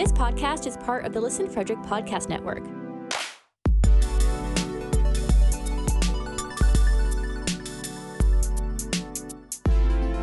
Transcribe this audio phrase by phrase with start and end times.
[0.00, 2.64] This podcast is part of the Listen Frederick Podcast Network.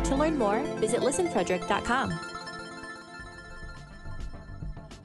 [0.06, 2.18] To learn more, visit listenfrederick.com.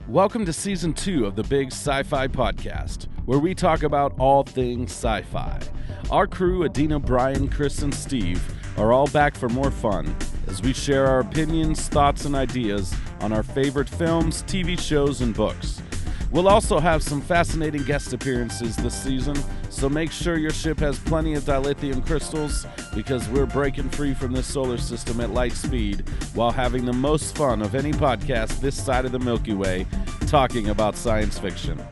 [0.08, 4.42] Welcome to season two of the Big Sci Fi Podcast, where we talk about all
[4.42, 5.62] things sci fi.
[6.10, 8.42] Our crew, Adeena, Brian, Cris, and Steve,
[8.80, 10.16] are all back for more fun
[10.54, 15.34] as we share our opinions, thoughts, and ideas on our favorite films, TV shows, and
[15.34, 15.82] books.
[16.30, 19.36] We'll also have some fascinating guest appearances this season,
[19.72, 24.32] so make sure your ship has plenty of dilithium crystals because we're breaking free from
[24.32, 28.80] this solar system at light speed while having the most fun of any podcast this
[28.80, 29.88] side of the Milky Way
[30.28, 31.84] talking about science fiction.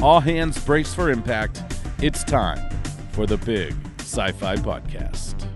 [0.00, 1.62] All hands brace for impact.
[2.00, 2.68] It's time
[3.12, 5.51] for the Big Sci Fi Podcast.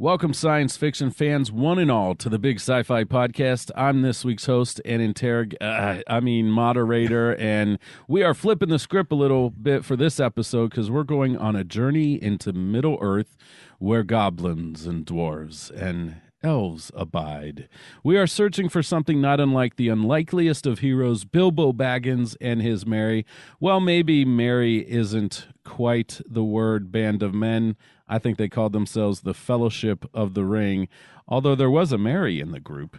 [0.00, 3.70] Welcome, science fiction fans, one and all, to the Big Sci Fi Podcast.
[3.76, 8.78] I'm this week's host and interrog, uh, I mean, moderator, and we are flipping the
[8.78, 12.96] script a little bit for this episode because we're going on a journey into Middle
[13.02, 13.36] Earth
[13.78, 17.68] where goblins and dwarves and elves abide.
[18.02, 22.86] We are searching for something not unlike the unlikeliest of heroes, Bilbo Baggins and his
[22.86, 23.26] Merry.
[23.60, 27.76] Well, maybe Merry isn't quite the word band of men.
[28.10, 30.88] I think they called themselves the Fellowship of the Ring,
[31.28, 32.98] although there was a Mary in the group.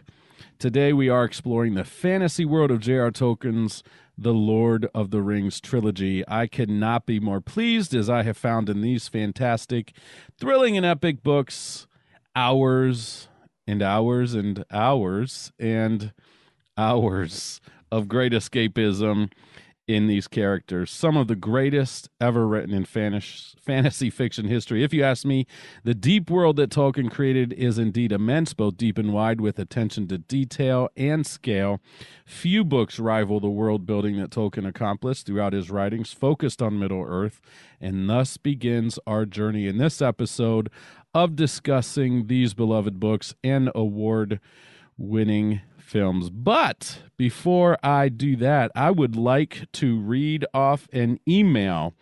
[0.57, 3.11] Today we are exploring the fantasy world of J.R.
[3.11, 3.83] Tolkien's
[4.17, 6.23] The Lord of the Rings trilogy.
[6.29, 9.93] I could not be more pleased as I have found in these fantastic,
[10.39, 11.87] thrilling, and epic books
[12.33, 13.27] hours
[13.67, 16.13] and hours and hours and
[16.77, 17.59] hours
[17.91, 19.29] of great escapism
[19.87, 20.89] in these characters.
[20.91, 24.83] Some of the greatest ever written in fantasy fiction history.
[24.83, 25.47] If you ask me,
[25.83, 30.07] the deep world that Tolkien created is indeed immense, both deep and wide, with attention
[30.07, 31.81] to detail and scale.
[32.25, 37.03] Few books rival the world building that Tolkien accomplished throughout his writings, focused on Middle
[37.05, 37.41] Earth,
[37.81, 40.69] and thus begins our journey in this episode
[41.13, 44.39] of discussing these beloved books and award
[44.97, 46.29] winning films.
[46.29, 51.93] But before I do that, I would like to read off an email.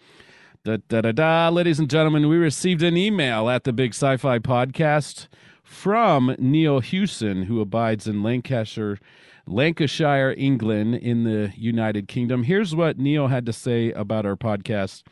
[0.63, 1.49] Da, da, da, da.
[1.49, 5.27] Ladies and gentlemen, we received an email at the Big Sci Fi Podcast
[5.63, 8.99] from Neil Hewson, who abides in Lancashire,
[9.47, 12.43] Lancashire, England, in the United Kingdom.
[12.43, 15.03] Here's what Neil had to say about our podcast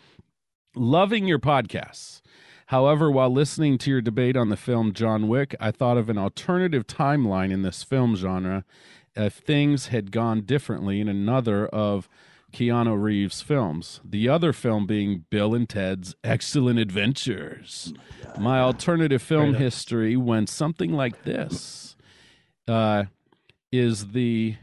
[0.75, 2.21] Loving your podcasts.
[2.67, 6.17] However, while listening to your debate on the film John Wick, I thought of an
[6.17, 8.66] alternative timeline in this film genre
[9.16, 12.09] if things had gone differently in another of
[12.51, 14.01] Keanu Reeves' films.
[14.03, 17.94] The other film being Bill and Ted's Excellent Adventures.
[18.38, 21.95] My, alternative film history went something like this.
[22.67, 23.06] Uh,
[23.72, 24.57] is the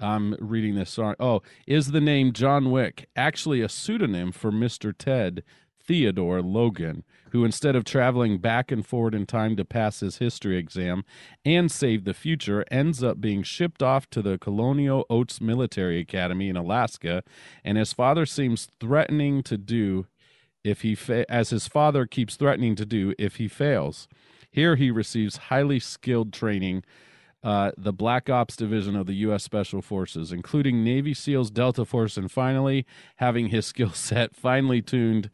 [0.00, 1.14] I'm reading this song.
[1.20, 4.94] Oh, is the name John Wick actually a pseudonym for Mr.
[4.96, 5.42] Ted
[5.88, 10.56] Theodore Logan, who instead of traveling back and forward in time to pass his history
[10.56, 11.04] exam
[11.44, 16.48] and save the future, ends up being shipped off to the Colonial Oats Military Academy
[16.48, 17.22] in Alaska,
[17.64, 20.06] and his father seems threatening to do
[20.64, 24.08] if he fa- as his father keeps threatening to do if he fails.
[24.50, 26.84] Here he receives highly skilled training
[27.42, 29.44] uh, the Black Ops Division of the U.S.
[29.44, 32.84] Special Forces, including Navy SEALs, Delta Force, and finally
[33.16, 35.30] having his skill set finely tuned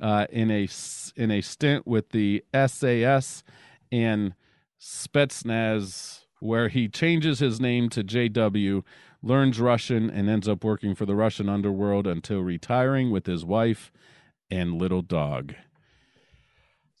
[0.00, 0.68] uh, in a
[1.16, 3.42] in a stint with the SAS
[3.90, 4.34] and
[4.80, 8.82] Spetsnaz, where he changes his name to JW,
[9.22, 13.90] learns Russian, and ends up working for the Russian underworld until retiring with his wife
[14.50, 15.54] and little dog.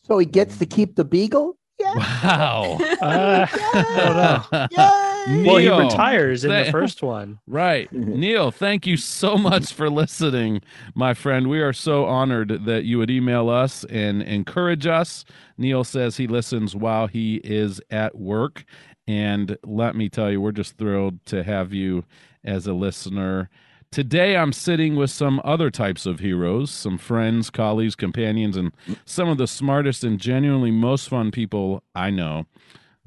[0.02, 1.56] So he gets to keep the beagle.
[1.78, 1.94] Yeah.
[1.94, 2.78] Wow.
[3.00, 5.07] Uh, I don't know.
[5.28, 7.38] Neil, well, he retires in th- the first one.
[7.46, 7.92] Right.
[7.92, 8.20] Mm-hmm.
[8.20, 10.60] Neil, thank you so much for listening,
[10.94, 11.48] my friend.
[11.48, 15.24] We are so honored that you would email us and encourage us.
[15.56, 18.64] Neil says he listens while he is at work.
[19.06, 22.04] And let me tell you, we're just thrilled to have you
[22.44, 23.48] as a listener.
[23.90, 28.72] Today, I'm sitting with some other types of heroes, some friends, colleagues, companions, and
[29.06, 32.46] some of the smartest and genuinely most fun people I know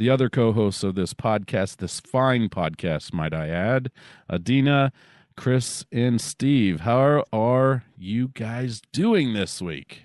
[0.01, 3.91] the other co hosts of this podcast, this fine podcast, might I add,
[4.31, 4.91] Adeena,
[5.37, 6.79] Cris, and Steve.
[6.79, 10.01] How are you guys doing this week?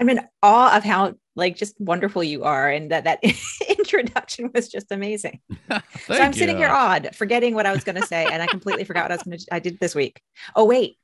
[0.00, 3.20] I'm in awe of how like just wonderful you are and that that
[3.78, 5.38] introduction was just amazing
[5.70, 6.38] so i'm you.
[6.38, 9.12] sitting here odd forgetting what i was going to say and i completely forgot what
[9.12, 10.20] i was going to i did this week
[10.56, 10.96] oh wait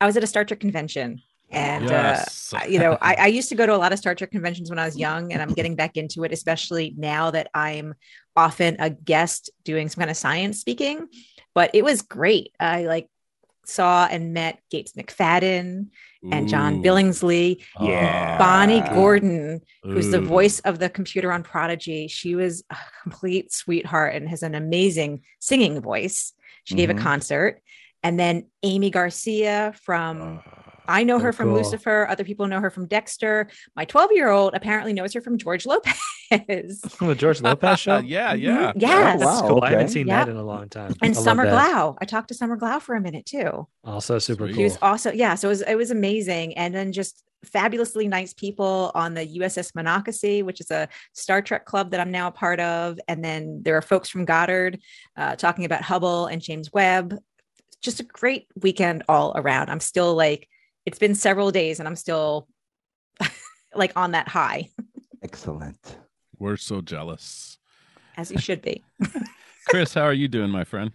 [0.00, 2.52] i was at a star trek convention and uh, yes.
[2.54, 4.68] uh, you know I, I, used to go to a lot of star trek conventions
[4.68, 7.94] when i was young and i'm getting back into it especially now that i'm
[8.38, 11.08] often a guest doing some kind of science speaking,
[11.54, 12.52] but it was great.
[12.60, 13.08] I like
[13.66, 15.88] saw and met Gates McFadden
[16.32, 18.38] and John Billingsley, Yeah.
[18.38, 22.06] Bonnie Gordon, who's the voice of the computer on Prodigy.
[22.08, 26.32] She was a complete sweetheart and has an amazing singing voice.
[26.64, 27.00] She gave a Mhm.
[27.02, 27.60] concert.
[28.02, 31.58] And then Aimee Garcia from Uh, I know Oh, her from cool.
[31.58, 32.06] Lucifer.
[32.08, 33.48] Other people know her from Dexter.
[33.76, 36.00] My 12 year old apparently knows her from George Lopez.
[36.30, 37.98] the George Lopez show.
[38.04, 38.72] yeah, yeah.
[38.72, 38.80] Mhm.
[38.80, 39.20] Yes.
[39.22, 39.32] Oh, wow.
[39.32, 39.64] That's cool.
[39.64, 40.24] I haven't seen Yeah.
[40.24, 40.94] that in a long time.
[41.02, 41.46] And love Summer.
[41.46, 41.96] Glau.
[42.00, 43.68] I talked to Summer Glau for a minute too.
[43.84, 44.56] Also super Sweet.
[44.56, 45.34] He was also, yeah.
[45.34, 46.56] So it was, it was amazing.
[46.56, 51.66] And then just fabulously nice people on the USS Monocacy, which is a Star Trek
[51.66, 52.98] club that I'm now a part of.
[53.06, 54.80] And then there are folks from Goddard
[55.16, 57.16] uh, talking about Hubble and James Webb.
[57.80, 59.70] Just a great weekend all around.
[59.70, 60.48] I'm still like,
[60.88, 62.48] it's been several days and I'm still
[63.74, 64.70] like on that high,
[65.22, 65.98] Excellent.
[66.38, 67.58] We're so jealous.
[68.16, 68.82] as you should be.
[69.68, 70.90] Cris, how are you doing, my friend?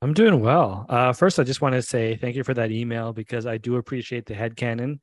[0.00, 0.86] I'm doing well.
[0.88, 3.76] Uh, first, I just want to say thank you for that email because I do
[3.76, 5.00] appreciate the head headcanon.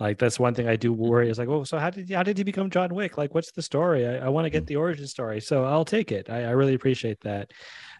[0.00, 2.38] Like that's one thing I do worry is like, oh, so how did how did
[2.38, 3.18] he become John Wick?
[3.18, 4.06] Like, what's the story?
[4.06, 6.30] I, I want to get the origin story, so I'll take it.
[6.30, 7.50] I, I really appreciate that.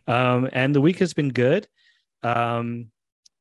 [0.07, 1.69] Um, and the week has been good.
[2.23, 2.87] Um,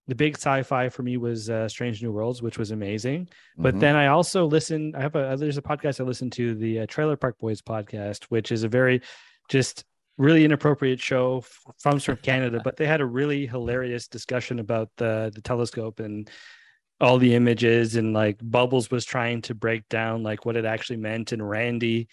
[0.07, 3.27] the big sci-fi for me was uh, Strange New Worlds, which was amazing.
[3.57, 3.79] But Mhm.
[3.79, 4.95] then I also listen.
[4.95, 8.25] I have a there's a podcast I listen to, the uh, Trailer Park Boys podcast,
[8.25, 9.01] which is a very
[9.49, 9.83] just
[10.17, 11.41] really inappropriate show
[11.77, 12.61] from from Canada.
[12.63, 16.29] But they had a really hilarious discussion about the the telescope and
[16.99, 20.97] all the images, and like Bubbles was trying to break down like what it actually
[20.97, 22.07] meant, and Randy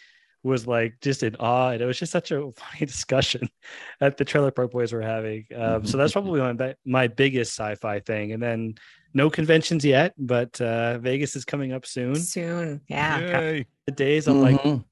[0.44, 3.49] was like just in awe, and it was just such a funny discussion
[3.99, 5.46] that the Trailer Park Boys were having.
[5.56, 8.75] Um, so that's probably my my biggest sci-fi thing, and then
[9.14, 12.17] no conventions yet, but uh, Vegas is coming up soon.
[12.17, 12.81] Soon.
[12.88, 13.20] Yeah.
[13.20, 13.67] Yay.
[13.87, 14.85] The days I'm like, Mhm.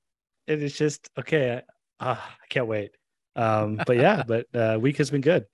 [0.46, 1.56] it is just okay.
[1.56, 1.62] I,
[2.00, 2.92] ah, I can't wait.
[3.36, 5.44] Um, but yeah, but uh, week has been good.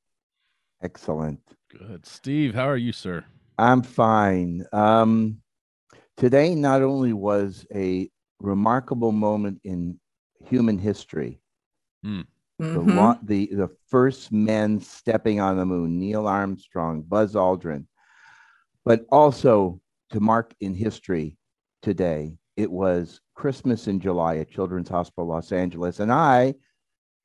[0.82, 1.40] Excellent.
[1.76, 2.06] Good.
[2.06, 3.24] Steve, how are you, sir?
[3.58, 4.64] I'm fine.
[4.72, 5.40] Um,
[6.16, 8.08] today not only was a
[8.40, 9.98] remarkable moment in
[10.44, 11.40] human history,
[12.02, 12.24] the,
[12.64, 12.94] Mhm.
[12.94, 17.86] lo- the the first men stepping on the moon, Neil Armstrong, Buzz Aldrin,
[18.84, 19.80] but also
[20.10, 21.36] to mark in history
[21.82, 26.54] today, it was Christmas in July at Children's Hospital Los Angeles, and I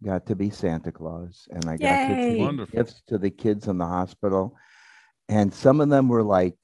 [0.04, 2.28] got to be Santa Claus, and I got to Yay.
[2.30, 2.78] take Wonderful.
[2.78, 4.56] gifts to the kids in the hospital,
[5.30, 6.58] and some of them were like.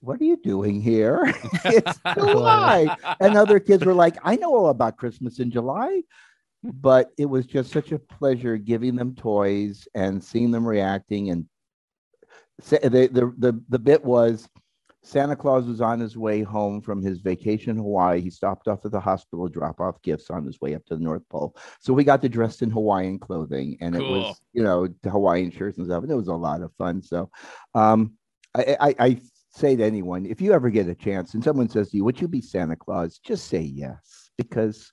[0.00, 1.24] What are you doing here?
[1.64, 6.02] it's July and other kids were like, I know all about Christmas in July.
[6.66, 11.28] But it was just such a pleasure giving them toys and seeing them reacting.
[11.28, 11.46] And
[12.70, 14.48] the, the, the, the bit was
[15.04, 18.22] Santa Claus was on his way home from his vacation in Hawaii.
[18.22, 20.96] He stopped off at the hospital, to drop off gifts on his way up to
[20.96, 21.54] the North Pole.
[21.80, 25.50] So we got to dress in Hawaiian clothing and it was, you know, the Hawaiian
[25.50, 26.02] shirts and stuff.
[26.02, 27.02] And it was a lot of fun.
[27.02, 27.30] So
[27.74, 28.14] um,
[28.54, 29.20] I, I, I
[29.54, 32.20] say to anyone, if you ever get a chance and someone says to you, Would
[32.20, 33.18] you be Santa Claus?
[33.18, 34.30] Just say yes.
[34.36, 34.90] Because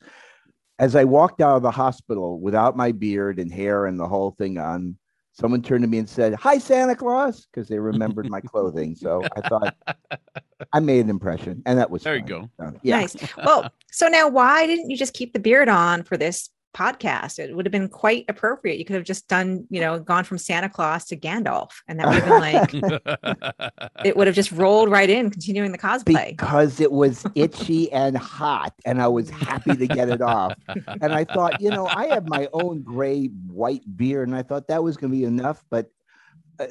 [0.80, 4.31] as I walked out of the hospital without my beard and hair and the whole
[4.31, 4.98] thing on,
[5.34, 8.96] someone turned to me and said, Hi, Santa Claus, because they remembered my clothing.
[8.96, 9.75] So I thought
[10.74, 12.50] I made an impression, and that was There you go.
[12.60, 13.00] So, yeah.
[13.00, 13.16] Nice.
[13.38, 17.40] Well, so now why didn't you just keep the beard on for this podcast?
[17.40, 18.78] It would have been quite appropriate.
[18.78, 22.08] You could have just done, you know, gone from Santa Claus to Gandalf, and that
[22.08, 26.32] would have been like it would have just rolled right in, continuing the cosplay.
[26.32, 30.54] because it was itchy and hot and I was happy to get it off.
[31.01, 34.68] And I thought, you know, I have my own gray white beard and I thought
[34.68, 35.92] that was going to be enough, but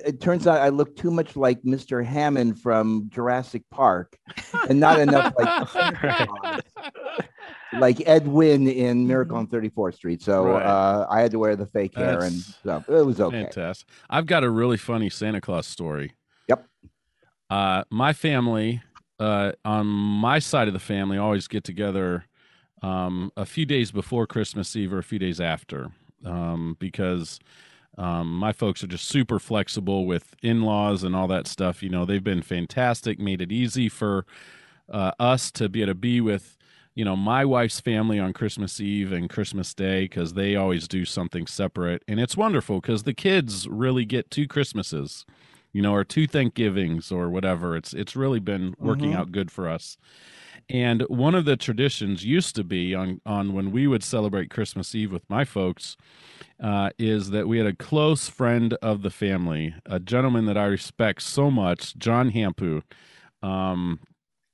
[0.05, 2.05] it turns out I look too much like Mr.
[2.05, 4.19] Hammond from Jurassic Park
[4.69, 6.65] and not enough like
[7.73, 10.23] like Ed Wynn in Miracle on 34th Street.
[10.23, 10.63] So Right.
[10.65, 13.43] uh, I had to wear the fake hair and so it was okay.
[13.43, 13.89] Fantastic.
[14.09, 16.13] I've got a really funny Santa Claus story.
[16.49, 16.67] Yep.
[17.49, 18.83] Uh, my family,
[19.19, 22.25] uh, on my side of the family, always get together
[22.83, 25.93] um, a few days before Christmas Eve or a few days after
[26.25, 27.39] um, because
[27.99, 31.83] um, my folks are just super flexible with in laws and all that stuff.
[31.83, 34.25] You know, they've been fantastic, made it easy for
[34.89, 36.57] uh, us to be able to be with
[36.95, 41.05] you know my wife's family on christmas eve and christmas day because they always do
[41.05, 45.25] something separate and it's wonderful because the kids really get two christmases
[45.73, 49.15] you know or two thanksgivings or whatever it's it's really been working Mhm.
[49.15, 49.97] out good for us
[50.71, 54.95] and one of the traditions used to be on on when we would celebrate christmas
[54.95, 55.97] eve with my folks
[56.63, 60.65] uh, is that we had a close friend of the family a gentleman that i
[60.65, 62.83] respect so much john hampu
[63.43, 63.99] um,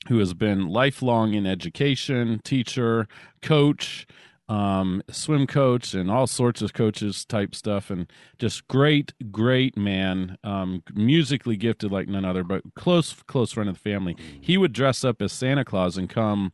[0.08, 3.06] who has been lifelong in education, teacher,
[3.42, 4.06] coach,
[4.48, 8.06] um, swim coach and all sorts of coaches type stuff, and
[8.38, 10.38] just great, great man.
[10.44, 14.16] Um, musically gifted like none other, but close, close friend of the family.
[14.40, 16.52] He would dress up as Santa Claus and come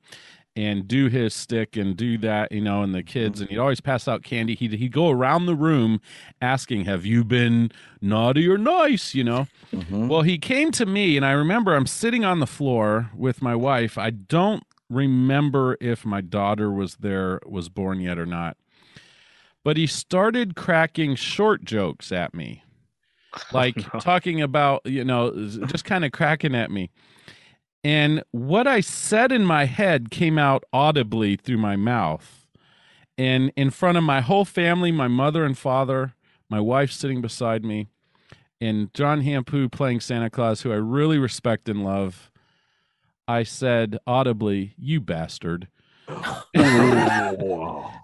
[0.55, 3.81] and do his stick and do that, you know, and the kids, and he'd always
[3.81, 4.55] pass out candy.
[4.55, 5.99] He'd, he'd go around the room
[6.43, 7.73] asking, Have you been
[8.03, 9.15] naughty or nice?
[9.15, 9.47] You know?
[9.73, 10.09] Mhm.
[10.09, 13.55] Well, he came to me, and I remember I'm sitting on the floor with my
[13.55, 13.97] wife.
[13.97, 18.57] I don't remember if my daughter was there, was born yet or not.
[19.65, 22.63] But he started cracking short jokes at me,
[23.53, 24.01] like oh, no.
[24.01, 25.31] talking about, you know,
[25.67, 26.91] just kind of cracking at me.
[27.85, 32.47] And what I said in my head came out audibly through my mouth.
[33.19, 36.15] And in front of my whole family, my mother and father,
[36.49, 37.89] my wife sitting beside me,
[38.61, 42.31] and John Hampu playing Santa Claus, who I really respect and love,
[43.29, 45.69] I said audibly, "You bastard."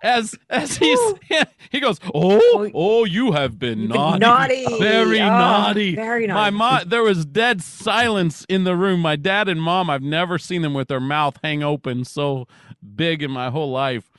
[0.03, 0.99] as as he's
[1.71, 4.79] he goes, "Oh, oh, you have been You've been naughty, naughty.
[4.79, 6.57] very Oh, naughty." very My naughty.
[6.57, 9.01] mom, there was dead silence in the room.
[9.01, 12.47] My dad and mom, I've never seen them with their mouth hang open so
[12.95, 14.11] big in my whole life.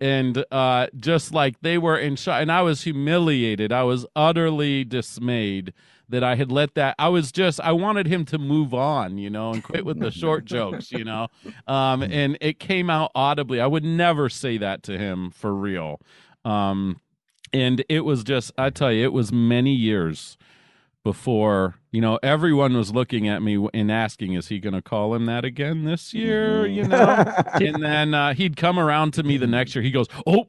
[0.00, 3.72] And uh, just like they were in shock, and I was humiliated.
[3.72, 5.72] I was utterly dismayed
[6.08, 6.94] that I had let that.
[6.98, 10.10] I was just, I wanted him to move on, you know, and quit with the
[10.12, 11.28] short jokes, you know.
[11.66, 13.60] Um, and it came out audibly.
[13.60, 16.00] I would never say that to him for real.
[16.44, 17.00] Um,
[17.52, 20.36] and it was just, I tell you, it was many years
[21.04, 25.14] before you know everyone was looking at me and asking is he going to call
[25.14, 29.36] him that again this year you know and then uh, he'd come around to me
[29.36, 30.46] the next year he goes oh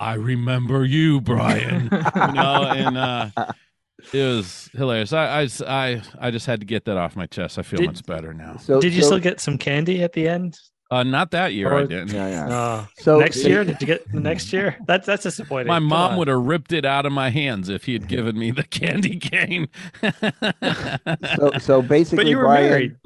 [0.00, 3.28] i remember you brian you know and uh
[4.12, 7.58] it was hilarious I, I i i just had to get that off my chest
[7.58, 10.12] i feel Did- much better now So Did you so- still get some candy at
[10.12, 10.58] the end?
[10.90, 12.56] uh not that year i didn't Yeah, yeah.
[12.58, 13.64] Uh, So next year?
[13.64, 14.76] Did you get the next year?
[14.86, 15.66] That's that's disappointing.
[15.66, 16.18] my Come mom on.
[16.18, 19.18] would have ripped it out of my hands if he had given me the candy
[19.30, 19.66] cane
[21.36, 22.96] So, so basically, But you were Brian, married.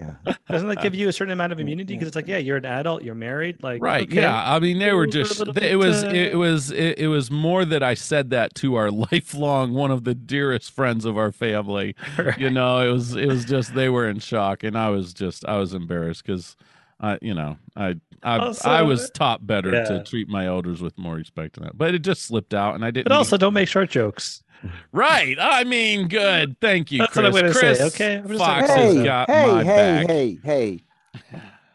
[0.00, 0.34] Yeah.
[0.48, 1.92] Doesn't that give you a certain amount of immunity?
[1.94, 4.20] Because it's like, yeah, you're an adult, you're married, like right okay.
[4.22, 7.08] yeah i mean they were We're just little it was uh, it was it, it
[7.08, 11.18] was more that i said that to our lifelong one of the dearest friends of
[11.18, 11.94] our family
[12.38, 15.44] you know it was it was just they were in shock and i was just
[15.46, 16.56] i was embarrassed because
[17.00, 19.84] i you know i i, Also- I was taught better Yeah.
[19.84, 22.84] to treat my elders with more respect than that but it just slipped out and
[22.84, 24.42] i didn't But also, don't make short jokes.
[24.92, 28.16] Right oh, i mean good thank you That's cris what I'm gonna say, cris okay?
[28.16, 30.84] I'm just fox like, has Hey, got hey, my hey, back hey, hey.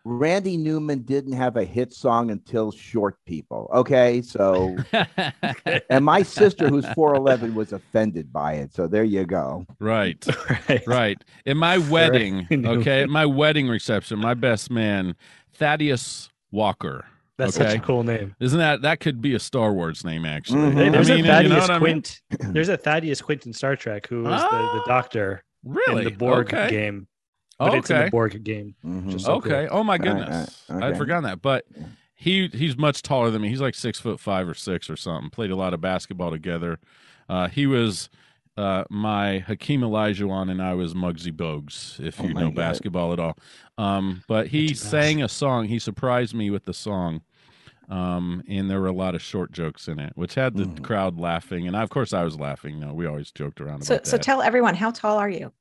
[0.08, 3.68] Randy Newman didn't have a hit song until Short People.
[3.74, 4.78] Okay, so
[5.90, 8.72] and my sister, who's four eleven, was offended by it.
[8.72, 9.66] So there you go.
[9.80, 10.24] right
[10.70, 10.88] right.
[10.88, 11.24] right.
[11.46, 15.16] In my wedding, okay, at my wedding reception, my best man,
[15.54, 17.06] Thaddeus Walker.
[17.38, 17.72] That's okay?
[17.72, 18.36] such a cool name.
[18.40, 20.72] Isn't that that could be a Star Wars name actually?
[20.72, 20.92] Mhm.
[20.94, 21.80] There's I mean, a you know Thaddeus I mean?
[21.80, 22.22] Quint.
[22.54, 26.00] There's a Thaddeus Quint in Star Trek who was the, the Ah, doctor Really?
[26.00, 26.70] in the Borg okay.
[26.70, 27.08] game.
[27.60, 28.06] But it's in Okay.
[28.06, 28.76] the Borg game.
[28.86, 29.12] Mhm.
[29.12, 29.52] Just so cool.
[29.54, 29.68] Okay.
[29.70, 30.64] Oh my right, goodness.
[30.70, 30.86] okay.
[30.86, 31.42] I'd forgotten that.
[31.42, 31.66] But
[32.14, 33.50] he he's much taller than me.
[33.50, 35.30] He's like six foot five or six or something.
[35.30, 36.80] Played a lot of basketball together.
[37.28, 38.10] Uh, he was
[38.58, 42.56] uh, my Hakeem Olajuwon and I was Muggsy Bogues, if Oh you know God.
[42.56, 43.38] basketball at all.
[43.78, 45.66] Um, but he sang a song.
[45.68, 47.22] He surprised me with the song.
[47.88, 50.82] Um, and there were a lot of short jokes in it, which had the Mhm.
[50.84, 52.76] crowd laughing, and I, of course I was laughing.
[52.80, 54.24] You No, we always joked around So, about so that.
[54.24, 55.52] tell everyone how tall are you?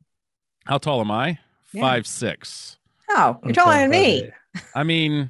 [0.64, 1.38] How tall am I?
[1.72, 1.82] Yeah.
[1.82, 2.78] Five six.
[3.10, 4.30] Oh, you're taller than me.
[4.74, 5.28] I mean,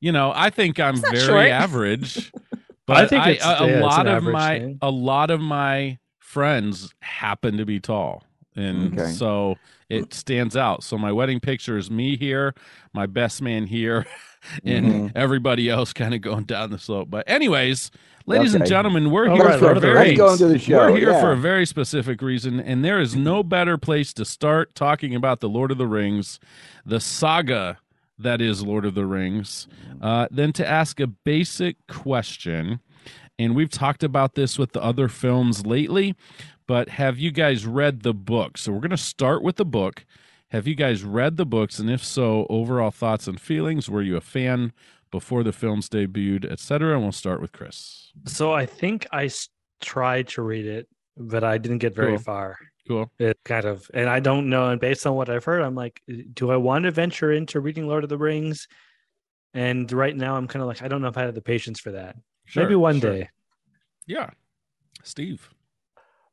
[0.00, 1.46] you know, I think I'm very short.
[1.48, 2.30] average.
[2.86, 4.78] But I think it's- a, a yeah, it's lot an of my thing.
[4.82, 5.98] a lot of my
[6.36, 8.24] friends happen to be tall.
[8.56, 9.10] And Okay.
[9.12, 9.56] so
[9.90, 10.82] it stands out.
[10.82, 12.54] So my wedding picture is me here,
[12.94, 14.06] my best man here,
[14.64, 15.12] and Mhm.
[15.14, 17.10] everybody else kind of going down the slope.
[17.10, 17.90] But anyways,
[18.24, 20.76] ladies and gentlemen, we're All here right, for a very Let's go into the show.
[20.78, 21.20] we're here yeah.
[21.20, 25.40] for a very specific reason, and there is no better place to start talking about
[25.40, 26.40] the Lord of the Rings,
[26.86, 27.78] the saga
[28.18, 29.66] that is Lord of the Rings,
[30.00, 32.80] uh, than to ask a basic question.
[33.38, 36.14] And we've talked about this with the other films lately,
[36.66, 38.58] but have you guys read the book?
[38.58, 40.04] So we're going to start with the book.
[40.50, 41.78] Have you guys read the books?
[41.78, 43.88] And if so, overall thoughts and feelings?
[43.88, 44.72] Were you a fan
[45.10, 46.92] before the films debuted, etc.?
[46.94, 48.12] And we'll start with Cris.
[48.26, 49.30] So I think I
[49.80, 52.18] tried to read it, but I didn't get very Cool.
[52.18, 52.58] far.
[52.86, 53.10] Cool.
[53.18, 54.68] It kind of, and I don't know.
[54.70, 56.02] And based on what I've heard, I'm like,
[56.34, 58.68] do I want to venture into reading Lord of the Rings?
[59.54, 61.80] And right now, I'm kind of like, I don't know if I have the patience
[61.80, 62.16] for that.
[62.44, 63.12] Sure, Maybe one sure.
[63.12, 63.28] day.
[64.06, 64.30] Yeah.
[65.02, 65.48] Steve.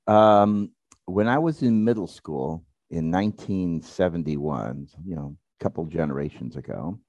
[0.07, 0.71] Um,
[1.05, 6.99] when I was in middle school in 1971, you know, a couple generations ago,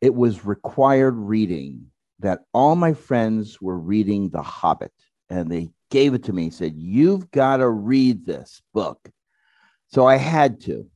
[0.00, 1.86] it was required reading
[2.20, 4.92] that all my friends were reading The Hobbit
[5.28, 9.10] and they gave it to me and said, You've got to read this book.
[9.88, 10.88] So I had to.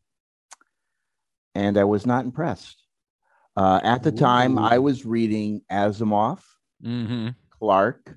[1.55, 2.83] And I was not impressed.
[3.57, 6.41] Uh, at the time, I was reading Asimov,
[6.85, 7.29] Mm-hmm.
[7.51, 8.17] Clarke,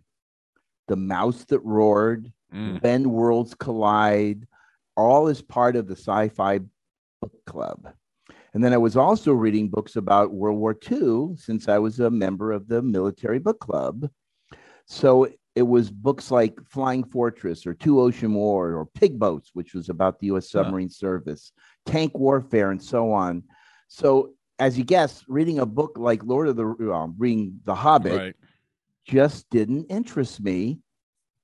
[0.88, 2.82] The Mouse That Roared, Mm.
[2.82, 4.48] When Worlds Collide,
[4.96, 6.60] all as part of the sci fi
[7.22, 7.91] book club.
[8.53, 12.12] And then I was also reading books about World War II since I was a
[12.12, 14.08] member of the military book club.
[14.86, 19.74] So it was books like Flying Fortress or Two Ocean War or Pig Boats, which
[19.74, 21.51] was about the US submarine service,
[21.88, 23.43] tank warfare, and so on.
[23.88, 28.20] So, as you guess, reading a book like Lord of the um, reading The Hobbit
[28.20, 28.36] Right.
[29.05, 30.79] Just didn't interest me,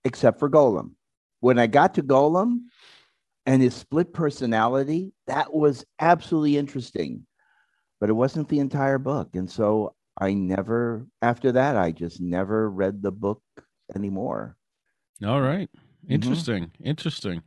[0.03, 0.91] except for Gollum.
[1.41, 2.63] When I got to Gollum
[3.45, 7.25] and his split personality, that was absolutely interesting,
[7.99, 9.35] but it wasn't the entire book.
[9.35, 13.41] And so I never, after that, I just never read the book
[13.95, 14.57] anymore.
[15.25, 15.69] All right.
[16.05, 16.13] Mm-hmm.
[16.13, 16.71] Interesting.
[16.83, 17.43] Interesting.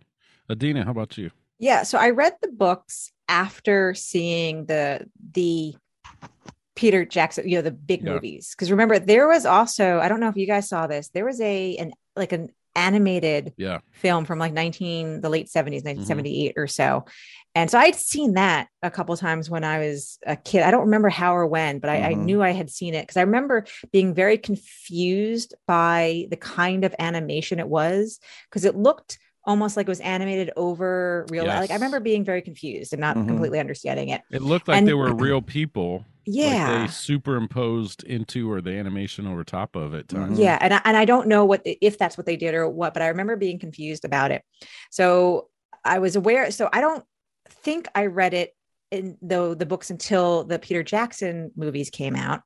[0.50, 1.30] Adeena, how about you?
[1.58, 5.74] Yeah, so I read the books after seeing the the
[6.74, 8.14] Peter Jackson, you know, the big Yeah.
[8.14, 8.50] movies.
[8.54, 11.08] Because remember, there was also I don't know if you guys saw this.
[11.08, 13.80] There was a an like an animated Yeah.
[13.90, 15.88] film from like 19 the late 70s Mm-hmm.
[15.88, 17.04] 1978 or so
[17.54, 20.86] and so i'd seen that a couple times when i was a kid i don't
[20.86, 22.24] remember how or when but I, I Mhm.
[22.24, 26.94] knew i had seen it because i remember being very confused by the kind of
[26.98, 31.74] animation it was because it looked almost like it was animated over real like i
[31.74, 33.28] remember being very confused and not Mhm.
[33.28, 36.06] completely understanding it It looked like And- they were real people.
[36.24, 40.08] Yeah Like they superimposed into or the animation over top of it.
[40.08, 40.38] Times.
[40.38, 42.94] Yeah, and I, and I don't know what if that's what they did or what,
[42.94, 44.42] but I remember being confused about it.
[44.90, 45.48] So
[45.84, 46.50] I was aware.
[46.50, 47.04] So I don't
[47.48, 48.54] think I read it
[48.90, 52.42] in though the books until the Peter Jackson movies came out.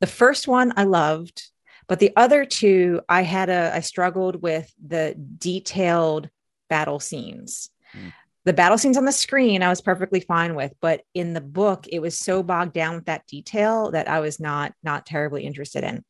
[0.00, 1.42] The first one I loved,
[1.88, 6.30] but the other two I had a I struggled with the detailed
[6.68, 7.70] battle scenes.
[7.92, 8.08] Hmm.
[8.46, 11.86] The battle scenes on the screen I was perfectly fine with, but in the book
[11.90, 15.82] it was so bogged down with that detail that I was not not terribly interested
[15.84, 16.04] in.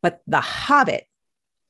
[0.00, 1.04] But The Hobbit,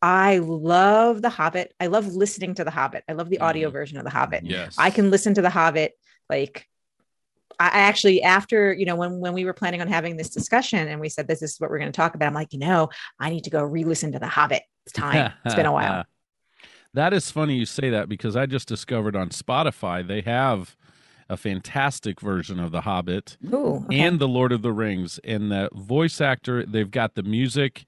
[0.03, 1.72] I love The Hobbit.
[1.81, 3.05] I love listening to The Hobbit.
[3.09, 3.72] I love the audio Mhm.
[3.72, 4.44] version of The Hobbit.
[4.44, 4.75] Yes.
[4.79, 5.92] I can listen to The Hobbit
[6.29, 6.68] like
[7.59, 10.88] I I actually after you know when when we were planning on having this discussion
[10.88, 12.90] and we said this is what we're going to talk about I'm like you know
[13.18, 14.62] I need to go re-listen to The Hobbit.
[14.85, 15.33] It's time.
[15.44, 16.05] it's been a while.
[16.95, 20.77] That is funny you say that because I just discovered on Spotify they have
[21.29, 24.01] a fantastic version of The Hobbit Ooh, okay.
[24.01, 25.19] and The Lord of the Rings.
[25.25, 27.85] And the voice actor, they've got the music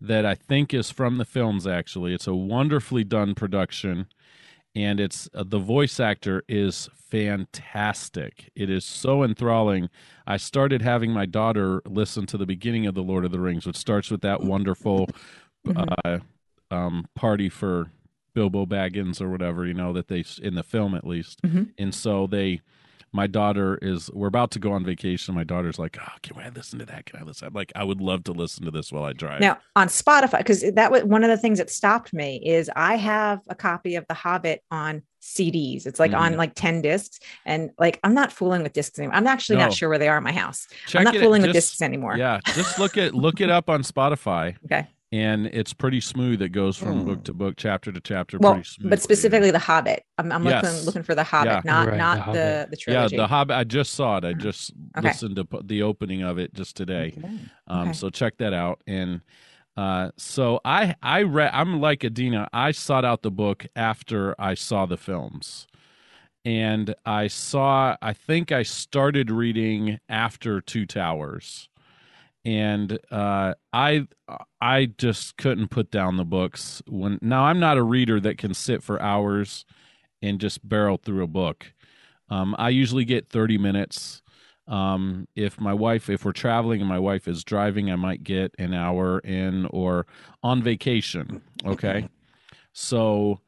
[0.00, 2.14] that I think is from the films, actually.
[2.14, 4.06] It's a wonderfully done production.
[4.74, 8.50] And it's uh, the voice actor is fantastic.
[8.54, 9.88] It is so enthralling.
[10.26, 13.66] I started having my daughter listen to the beginning of The Lord of the Rings,
[13.66, 15.08] which starts with that wonderful
[15.66, 15.94] Mhm.
[16.04, 17.90] uh, um, party for
[18.36, 21.40] Bilbo Baggins or whatever, you know, that they in the film at least.
[21.42, 21.70] Mhm.
[21.78, 22.60] And so they,
[23.10, 25.34] my daughter is, we're about to go on vacation.
[25.34, 27.06] My daughter's like, oh, can I listen to that?
[27.06, 27.48] Can I listen?
[27.48, 29.40] I'm like, I would love to listen to this while I drive.
[29.40, 32.96] Now on Spotify, because that was one of the things that stopped me is I
[32.96, 35.86] have a copy of The Hobbit on CDs.
[35.86, 36.36] It's like on Mhm.
[36.36, 37.18] like 10 discs.
[37.46, 39.16] And like I'm not fooling with discs anymore.
[39.16, 39.62] I'm actually No.
[39.64, 40.66] not sure where they are in my house.
[40.86, 42.18] Check I'm not it- fooling with discs anymore.
[42.18, 44.56] Yeah, just look at look it up on Spotify.
[44.66, 44.86] Okay.
[45.12, 46.42] And it's pretty smooth.
[46.42, 47.04] It goes from Hmm.
[47.06, 48.38] book to book, chapter to chapter.
[48.38, 48.90] Well, pretty smooth.
[48.90, 50.04] but specifically The Hobbit.
[50.18, 50.64] I'm, I'm Yes.
[50.64, 51.60] looking looking for The Hobbit, Yeah.
[51.64, 52.70] not Right, The not the Hobbit.
[52.70, 53.16] the, yeah, trilogy.
[53.16, 53.56] the Hobbit.
[53.56, 54.24] I just saw it.
[54.24, 55.06] I just Okay.
[55.08, 57.14] listened to p- the opening of it just today.
[57.16, 57.28] Okay.
[57.68, 57.92] Um, Okay.
[57.92, 58.82] so check that out.
[58.88, 59.20] And
[59.76, 61.50] uh, so I I read.
[61.52, 62.48] I'm like Adeena.
[62.52, 65.66] I sought out the book after I saw the films,
[66.44, 67.96] and I saw.
[68.02, 71.68] I think I started reading after Two Towers,
[72.46, 74.06] and uh, I
[74.60, 76.80] I just couldn't put down the books.
[76.86, 79.64] When now I'm not a reader that can sit for hours
[80.22, 81.72] and just barrel through a book.
[82.30, 84.22] Um, I usually get 30 minutes.
[84.68, 88.54] Um, if my wife, if we're traveling and my wife is driving, I might get
[88.58, 90.06] an hour in or
[90.42, 91.42] on vacation.
[91.64, 92.08] Okay.
[92.72, 93.40] So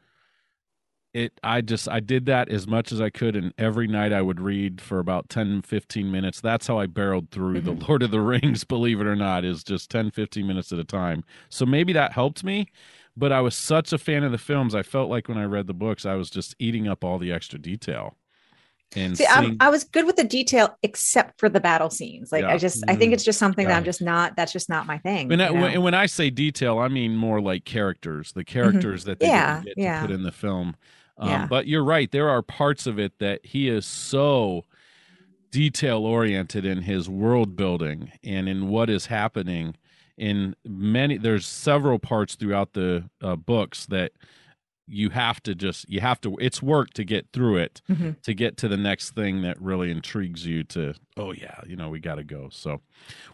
[1.14, 3.36] it, I just, I did that as much as I could.
[3.36, 6.40] And every night I would read for about 10, 15 minutes.
[6.40, 7.84] That's how I barreled through the mm-hmm.
[7.88, 10.84] Lord of the Rings, believe it or not, is just 10, 15 minutes at a
[10.84, 11.24] time.
[11.48, 12.68] So maybe that helped me.
[13.16, 14.76] But I was such a fan of the films.
[14.76, 17.32] I felt like when I read the books, I was just eating up all the
[17.32, 18.14] extra detail.
[18.96, 22.32] And See, I was good with the detail except for the battle scenes.
[22.32, 22.52] Like Yeah.
[22.52, 23.14] I just, I think Mm.
[23.14, 24.34] it's just something that I'm just not.
[24.34, 25.28] That's just not my thing.
[25.28, 25.60] When I, you know?
[25.60, 29.66] when, when I say detail, I mean more like characters, the characters that they Mm-hmm.
[29.68, 30.00] Yeah, yeah.
[30.00, 30.74] to put in the film.
[31.18, 31.46] Um, Yeah.
[31.46, 34.64] But you're right; there are parts of it that he is so
[35.50, 39.74] detail oriented in his world building and in what is happening
[40.18, 44.12] in many there's several parts throughout the uh, books that
[44.88, 48.10] you have to just you have to it's work to get through it Mm-hmm.
[48.22, 51.88] to get to the next thing that really intrigues you to oh yeah you know
[51.88, 52.80] we got to go so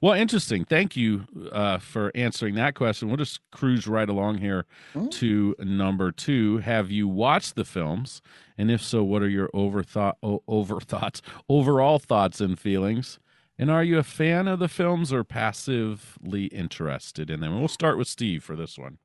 [0.03, 4.67] well interesting thank you uh, for answering that question we'll just cruise right along here
[4.95, 5.11] Mm.
[5.13, 8.21] to number two have you watched the films
[8.59, 10.15] and if so what are your overthought
[10.49, 13.19] over thoughts overall thoughts and feelings
[13.59, 17.57] and are you a fan of the films or passively interested in them?
[17.59, 18.99] We'll start with Steve for this one.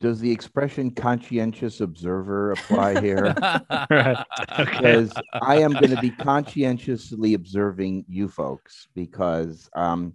[0.00, 3.34] Does the expression conscientious observer apply here?
[3.90, 4.24] right.
[4.50, 4.64] Okay.
[4.64, 10.14] because I am going to be conscientiously observing you folks because um,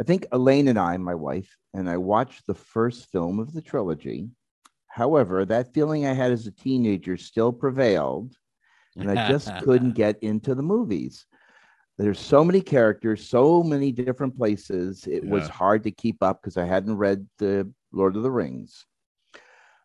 [0.00, 3.62] I think Elaine and I, my wife, and I watched the first film of the
[3.62, 4.28] trilogy.
[4.88, 8.34] However, that feeling I had as a teenager still prevailed,
[8.96, 11.26] and I just couldn't get into the movies.
[11.98, 15.06] There's so many characters, so many different places.
[15.06, 18.86] It was hard to keep up because I hadn't read the Lord of the Rings.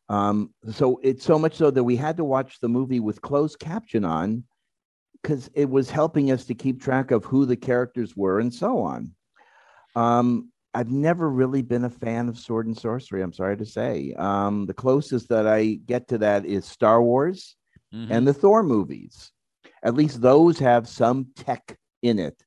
[0.10, 3.60] Um, so it's so much so that we had to watch the movie with closed
[3.60, 4.44] caption on
[5.22, 8.80] because it was helping us to keep track of who the characters were and so
[8.80, 9.16] on.
[9.96, 13.22] Um, I've never really been a fan of sword and sorcery.
[13.22, 14.14] I'm sorry to say.
[14.14, 17.56] Um, the closest that I get to that is Star Wars
[17.94, 18.08] Mhm.
[18.10, 19.32] and the Thor movies.
[19.84, 22.42] At least those have some tech in it.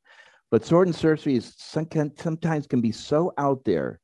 [0.50, 4.00] But sword and sorcery is some, can, sometimes can be so out there.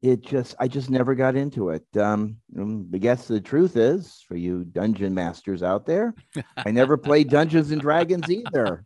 [0.00, 1.84] It just, I just never got into it.
[1.96, 6.14] Um, um, I guess the truth is, for you dungeon masters out there,
[6.66, 8.84] I never played Dungeons and Dragons either.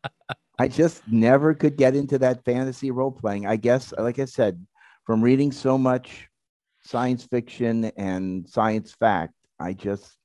[0.59, 3.47] I just never could get into that fantasy role playing.
[3.47, 4.65] I guess, like I said,
[5.05, 6.29] from reading so much
[6.85, 10.17] science fiction and science fact, I just,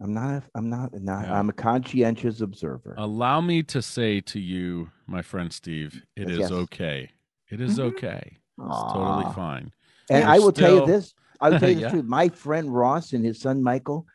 [0.00, 0.42] I'm not.
[0.54, 1.38] I'm not, not Yeah.
[1.38, 2.94] I'm a conscientious observer.
[2.98, 6.50] Allow me to say to you, my friend Steve, it Yes, is yes.
[6.50, 7.10] okay.
[7.50, 7.84] It is Mhm.
[7.84, 8.38] okay.
[8.58, 9.72] It's totally fine.
[10.10, 11.14] And You're I will tell you this.
[11.40, 11.88] I will tell you Yeah.
[11.88, 12.04] the truth.
[12.06, 14.06] My friend Ross and his son Michael,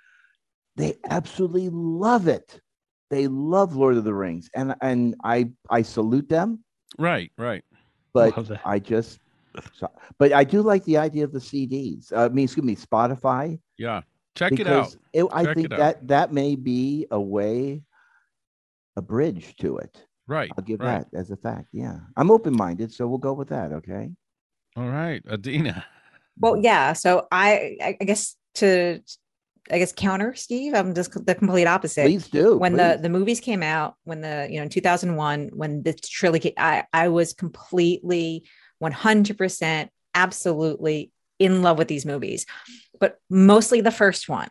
[0.75, 2.59] they absolutely love it.
[3.09, 6.63] They love Lord of the Rings, and and I I salute them.
[6.97, 7.63] Right, right.
[8.13, 8.33] But
[8.65, 9.19] I just,
[10.17, 12.11] but I do like the idea of the CDs.
[12.11, 13.59] Uh, I mean, excuse me, Spotify.
[13.77, 14.01] Yeah.
[14.35, 14.95] Check it out.
[15.13, 15.79] it- I Check think it out.
[15.79, 17.83] that that may be a way,
[18.95, 20.05] a bridge to it.
[20.27, 20.49] Right.
[20.57, 21.05] I'll give right.
[21.11, 21.67] that as a fact.
[21.73, 23.73] Yeah, I'm open minded, so we'll go with that.
[23.73, 24.09] Okay.
[24.75, 25.23] All right.
[25.25, 25.83] Adeena.
[26.39, 26.93] Well, yeah.
[26.93, 29.01] So I, I I guess to,
[29.71, 30.73] I guess counter Steve.
[30.73, 32.05] I'm just the complete opposite.
[32.05, 32.57] Please do.
[32.57, 33.01] when the please.
[33.03, 37.09] the movies came out when the you know in 2001 when the trilogy i i
[37.09, 38.43] was completely
[38.81, 42.45] 100% absolutely in love with these movies
[42.99, 44.49] but mostly the first one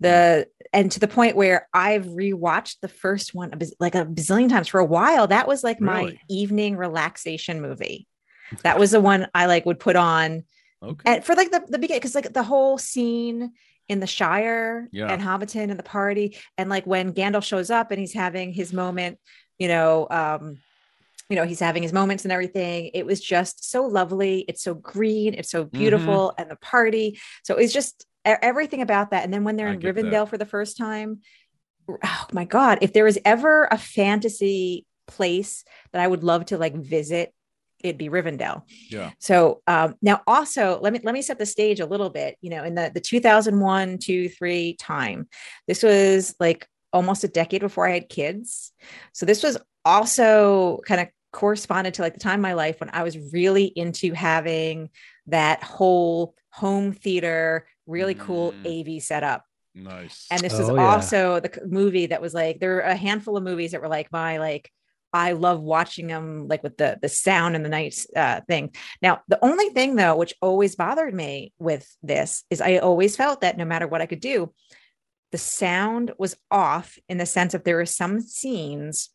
[0.00, 4.48] the and to the point where i've rewatched the first one a like a bazillion
[4.48, 8.06] times for a while that was like my evening relaxation movie
[8.62, 10.44] that was the one i like would put on
[10.82, 11.14] Okay.
[11.14, 13.52] and for like the, the beginning because like the whole scene
[13.88, 15.08] in the shire Yeah.
[15.12, 18.72] and hobbiton and the party and like when gandalf shows up and he's having his
[18.72, 19.18] moment
[19.58, 20.58] you know um
[21.28, 24.72] you know he's having his moments and everything it was just so lovely it's so
[24.74, 25.76] green it's so Mm-hmm.
[25.78, 29.80] beautiful and the party so it's just everything about that and then when they're in
[29.80, 30.04] get that.
[30.04, 31.20] rivendell for the first time
[32.04, 36.56] oh my god if there was ever a fantasy place that i would love to
[36.58, 37.32] like visit
[37.84, 39.10] it'd be rivendell yeah.
[39.18, 42.36] so um, now also let me let me set the stage a little bit.
[42.40, 45.28] You know, in the the 2001, 2, 3 time,
[45.66, 48.72] this was like almost a decade before I had kids.
[49.12, 52.90] So this was also kind of corresponded to like the time in my life when
[52.92, 54.90] I was really into having
[55.26, 58.96] that whole home theater, really cool Mm.
[58.96, 59.44] AV setup.
[59.74, 60.26] Nice.
[60.30, 60.86] And this was Oh, yeah.
[60.86, 64.10] also the movie that was like there were a handful of movies that were like
[64.10, 64.70] my like
[65.18, 68.74] I love watching them like with the the sound and the night uh, thing.
[69.02, 73.40] Now the only thing though, which always bothered me with this, is I always felt
[73.40, 74.52] that no matter what I could do,
[75.32, 79.10] the sound was off in the sense that there were some scenes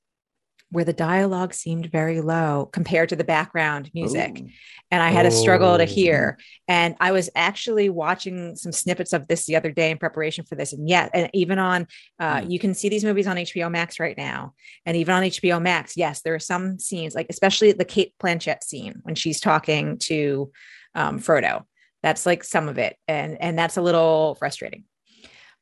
[0.74, 4.48] where the dialogue seemed very low compared to the background music Ooh.
[4.92, 5.88] and I had a struggle to Oh.
[5.88, 6.38] hear.
[6.68, 10.56] And I was actually watching some snippets of this the other day in preparation for
[10.56, 10.74] this.
[10.74, 11.88] And yet, and even on,
[12.20, 12.50] uh, Hmm.
[12.50, 14.54] you can see these movies on HBO Max right now.
[14.86, 18.64] And even on HBO Max, yes, there are some scenes, like especially the Cate Blanchett
[18.64, 20.52] scene when she's talking to
[20.96, 21.64] um, Frodo.
[22.02, 24.84] That's like some of it, and and that's a little frustrating.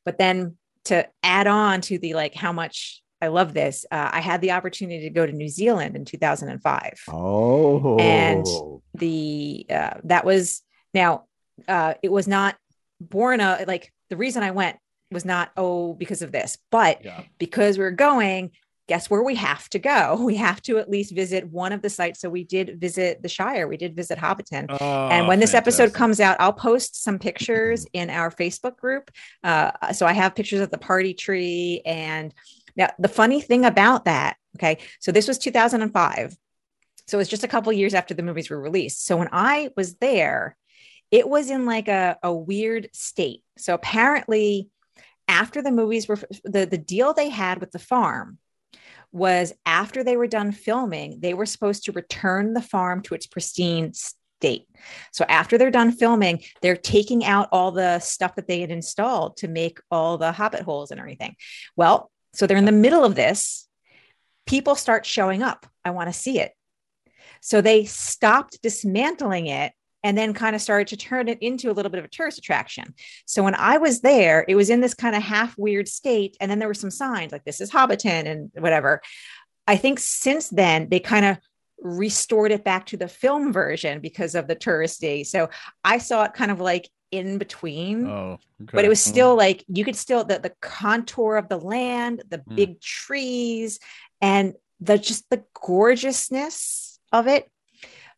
[0.06, 4.20] But then to add on to the like how much I love this, uh, I
[4.20, 7.98] had the opportunity to go to New Zealand in 2005 Oh.
[7.98, 8.46] And-
[8.94, 10.62] the uh, that was
[10.94, 11.26] now
[11.68, 12.56] uh, it was not
[13.00, 14.78] born a like the reason I went
[15.12, 17.24] was not oh because of this, but yeah.
[17.38, 18.52] because we're going,
[18.88, 20.18] guess where we have to go?
[20.32, 22.20] We have to at least visit one of the sites.
[22.20, 23.68] So we did visit the Shire.
[23.68, 24.66] We did visit Hobbiton.
[24.70, 29.12] Oh, and when this episode comes out, I'll post some pictures in our Facebook group.
[29.44, 31.82] Uh, so I have pictures of the party tree.
[31.86, 32.34] And
[32.76, 36.36] now the funny thing about that, okay, so this was 2005.
[37.08, 39.06] So it was just a couple years after the movies were released.
[39.06, 40.56] So when I was there,
[41.10, 43.44] it was in like a, a weird state.
[43.58, 44.70] So apparently,
[45.28, 48.38] after the movies were the, the deal they had with the farm
[49.12, 53.28] was after they were done filming, they were supposed to return the farm to its
[53.28, 54.68] pristine state.
[55.12, 59.38] So after they're done filming, they're taking out all the stuff that they had installed
[59.38, 61.36] to make all the hobbit holes and everything.
[61.76, 63.68] Well, so they're in the middle of this.
[64.46, 65.66] People start showing up.
[65.86, 66.54] I want to see it.
[67.42, 71.74] So they stopped dismantling it and then kind of started to turn it into a
[71.74, 72.94] little bit of a tourist attraction.
[73.26, 76.38] So when I was there, it was in this kind of half weird state.
[76.40, 79.02] And then there were some signs like this is Hobbiton and whatever.
[79.68, 81.38] I think since then they kind of
[81.80, 85.26] restored it back to the film version because of the touristy.
[85.26, 85.50] So
[85.84, 88.08] I saw it kind of like in between.
[88.08, 88.72] Oh, okay.
[88.74, 92.40] But it was still like you could still the, the contour of the land, the
[92.40, 92.56] Mm.
[92.56, 93.80] big trees,
[94.22, 97.50] and the just the gorgeousness of it.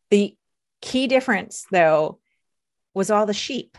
[0.09, 0.35] The
[0.81, 2.19] key difference though
[2.93, 3.77] was all the sheep.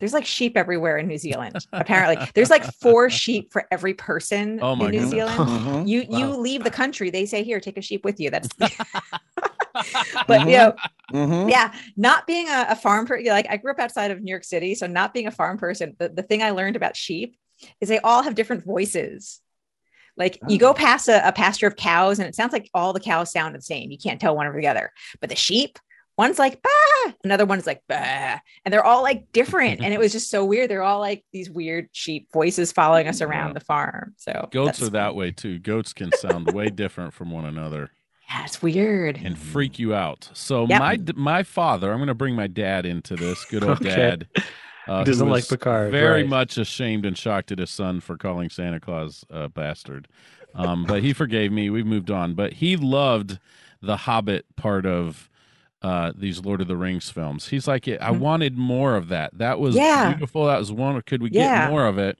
[0.00, 1.56] There's like sheep everywhere in New Zealand.
[1.72, 5.10] Apparently, there's like four sheep for every person Oh my in New goodness.
[5.10, 5.48] Zealand.
[5.48, 5.86] Mhm.
[5.88, 8.30] You you leave the country, they say here, take a sheep with you.
[8.30, 8.48] That's
[10.28, 10.74] but you know,
[11.12, 11.50] Mhm.
[11.50, 14.44] yeah, not being a, a farm person, like I grew up outside of New York
[14.44, 17.36] City, so not being a farm person, the, the thing I learned about sheep
[17.80, 19.40] is they all have different voices.
[20.16, 23.00] Like you go past a, a pasture of cows, and it sounds like all the
[23.00, 23.90] cows sound the same.
[23.90, 24.90] You can't tell one from the other.
[25.20, 25.78] But the sheep,
[26.18, 29.80] one's like bah, another one's like bah, and they're all like different.
[29.80, 30.68] and it was just so weird.
[30.70, 34.12] They're all like these weird sheep voices following us around the farm.
[34.18, 35.58] So Goats that's- are that way too.
[35.58, 37.90] Goats can sound way different from one another
[38.32, 39.20] Yeah, it's weird.
[39.22, 40.30] and freak you out.
[40.32, 40.78] So Yep.
[40.78, 43.44] my my father, I'm going to bring my dad into this.
[43.44, 43.94] Good old Okay.
[43.94, 44.26] dad.
[44.88, 46.28] Uh, doesn't like was Picard, Very right.
[46.28, 50.08] much ashamed and shocked at his son for calling Santa Claus a bastard.
[50.54, 51.70] Um, but he forgave me.
[51.70, 52.34] We've moved on.
[52.34, 53.38] But he loved
[53.80, 55.28] the Hobbit part of
[55.82, 57.48] uh, these Lord of the Rings films.
[57.48, 58.18] He's like, I Mhm.
[58.20, 59.36] wanted more of that.
[59.36, 60.12] That was Yeah.
[60.14, 60.46] beautiful.
[60.46, 61.00] That was one.
[61.02, 61.64] Could we Yeah.
[61.66, 62.18] get more of it?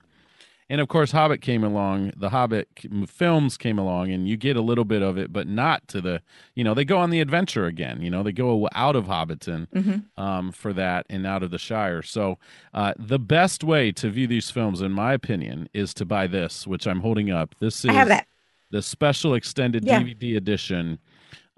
[0.69, 2.13] And of course, Hobbit came along.
[2.15, 2.67] The Hobbit
[3.07, 6.21] films came along, and you get a little bit of it, but not to the.
[6.55, 8.01] You know, they go on the adventure again.
[8.01, 10.03] You know, they go out of Hobbiton Mhm.
[10.17, 12.01] um, for that and out of the Shire.
[12.01, 12.37] So
[12.73, 16.65] uh, the best way to view these films, in my opinion, is to buy this,
[16.65, 17.55] which I'm holding up.
[17.59, 18.27] This is I have that.
[18.71, 19.99] the special extended Yeah.
[20.01, 20.99] DVD edition.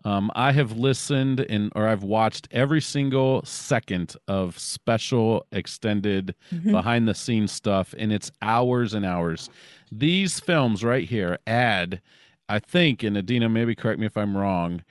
[0.05, 6.71] Um, I have listened and or I've watched every single second of special extended Mhm.
[6.71, 9.49] behind the scenes stuff, and it's hours and hours.
[9.91, 12.01] These films right here add,
[12.47, 14.83] I think, and Adeena, maybe correct me if I'm wrong.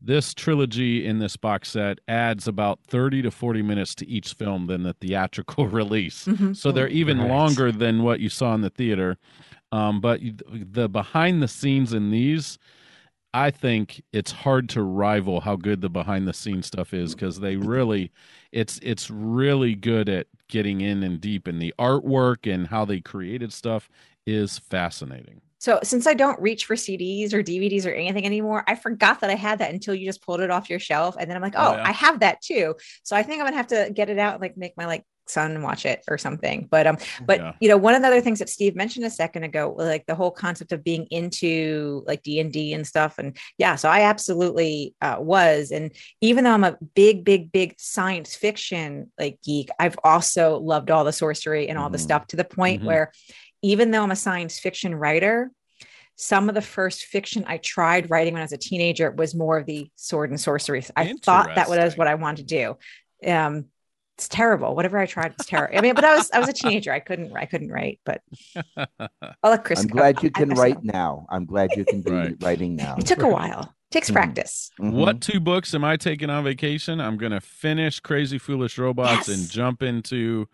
[0.00, 4.66] This trilogy in this box set adds about 30 to 40 minutes to each film
[4.68, 6.26] than the theatrical release.
[6.26, 6.54] Mhm.
[6.56, 7.28] So they're even Right.
[7.28, 9.18] longer than what you saw in the theater.
[9.72, 12.56] Um, but the behind the scenes in these,
[13.32, 17.38] I think it's hard to rival how good the behind the scenes stuff is because
[17.40, 18.10] they really,
[18.52, 23.00] it's it's really good at getting in and deep, and the artwork and how they
[23.00, 23.88] created stuff
[24.26, 25.40] is fascinating.
[25.58, 29.28] So since I don't reach for CDs or DVDs or anything anymore, I forgot that
[29.30, 31.16] I had that until you just pulled it off your shelf.
[31.18, 31.82] And then I'm like, Oh, oh, yeah.
[31.84, 32.74] I have that too.
[33.02, 35.04] So I think I'm gonna have to get it out and like make my like
[35.30, 36.68] son watch it or something.
[36.70, 37.52] But um, but Yeah.
[37.60, 40.14] you know, one of the other things that Steve mentioned a second ago, like the
[40.14, 43.18] whole concept of being into like D and D and stuff.
[43.18, 45.70] And yeah, so I absolutely uh, was.
[45.70, 50.90] And even though I'm a big, big, big science fiction like geek, I've also loved
[50.90, 52.02] all the sorcery and all the Mhm.
[52.02, 52.86] stuff to the point Mhm.
[52.86, 53.12] where
[53.62, 55.50] even though I'm a science fiction writer,
[56.16, 59.58] some of the first fiction I tried writing when I was a teenager was more
[59.58, 60.84] of the sword and sorcery.
[60.96, 62.76] I thought that was what I wanted to
[63.22, 63.30] do.
[63.30, 63.66] Um,
[64.20, 64.76] it's terrible.
[64.76, 65.78] Whatever I tried, it's terrible.
[65.78, 66.92] I mean, but I was I was a teenager.
[66.92, 68.00] I couldn't I couldn't write.
[68.04, 68.20] But
[68.76, 69.80] I'll let Cris.
[69.80, 69.98] I'm go.
[69.98, 71.26] glad you can I- write now.
[71.30, 72.36] I'm glad you can be Right.
[72.42, 72.96] writing now.
[72.98, 73.60] It took a while.
[73.90, 74.14] It takes Mhm.
[74.14, 74.70] practice.
[74.78, 74.92] Mhm.
[74.92, 77.00] What two books am I taking on vacation?
[77.00, 79.28] I'm going to finish Crazy Foolish Robots Yes.
[79.28, 80.46] and jump into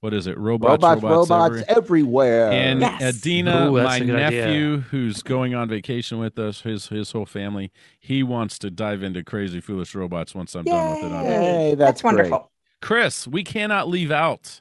[0.00, 0.36] what is it?
[0.38, 2.52] Robots, Robots, robots, robots, every- everywhere.
[2.52, 3.02] And Yes.
[3.02, 4.44] Adeena, Ooh, my a good idea.
[4.46, 9.02] nephew, who's going on vacation with us, his his whole family, he wants to dive
[9.02, 11.12] into Crazy Foolish Robots once I'm done with it.
[11.16, 11.30] On Yay.
[11.30, 12.14] Hey, That's, that's great.
[12.30, 12.50] wonderful.
[12.86, 14.60] Cris, we cannot leave out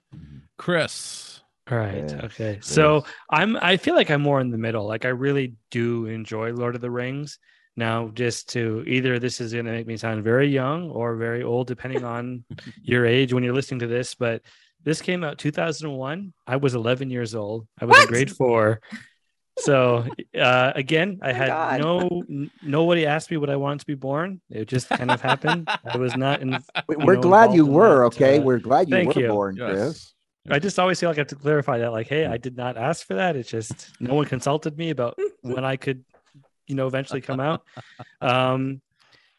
[0.57, 1.41] Cris.
[1.69, 1.97] All right.
[2.09, 2.53] Yes, Okay.
[2.55, 2.65] yes.
[2.67, 4.87] So I'm I feel like I'm more in the middle.
[4.87, 7.37] Like I really do enjoy Lord of the Rings.
[7.77, 11.43] Now, just to either this is going to make me sound very young or very
[11.43, 12.43] old, depending on
[12.81, 14.15] your age when you're listening to this.
[14.15, 14.41] But
[14.83, 16.33] this came out 2001.
[16.47, 17.67] I was 11 years old.
[17.79, 18.03] I was What?
[18.03, 18.81] in grade four.
[19.59, 20.05] So
[20.37, 21.79] uh, again, I Oh had God.
[21.79, 24.41] no n- nobody asked me what I wanted to be born.
[24.49, 25.69] It just kind of happened.
[25.85, 26.49] I was not in.
[26.87, 28.39] We- you We're know, glad you were, that, okay?
[28.39, 29.27] uh, We're glad you thank were you.
[29.29, 29.71] born, Yes.
[29.71, 30.13] Cris.
[30.47, 32.77] I just always feel like I have to clarify that, like, hey, I did not
[32.77, 33.35] ask for that.
[33.35, 36.03] It's just no one consulted me about when I could,
[36.67, 37.63] you know, eventually come out.
[38.21, 38.81] Um,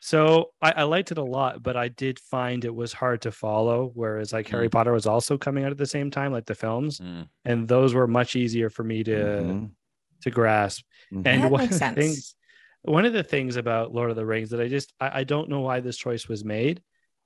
[0.01, 3.33] so I, I liked it a lot, but I did find it was hard to
[3.33, 3.91] follow.
[3.95, 7.01] Whereas like Harry Potter was also coming out at the same time, like the films,
[7.01, 7.29] Mm.
[7.45, 9.71] and those were much easier for me to Mhm.
[10.23, 10.85] To grasp.
[11.13, 11.27] Mhm.
[11.27, 11.97] And That one makes of the sense.
[11.99, 12.35] things,
[12.83, 15.49] one of the things about Lord of the Rings that I just I, I don't
[15.49, 16.83] know why this choice was made,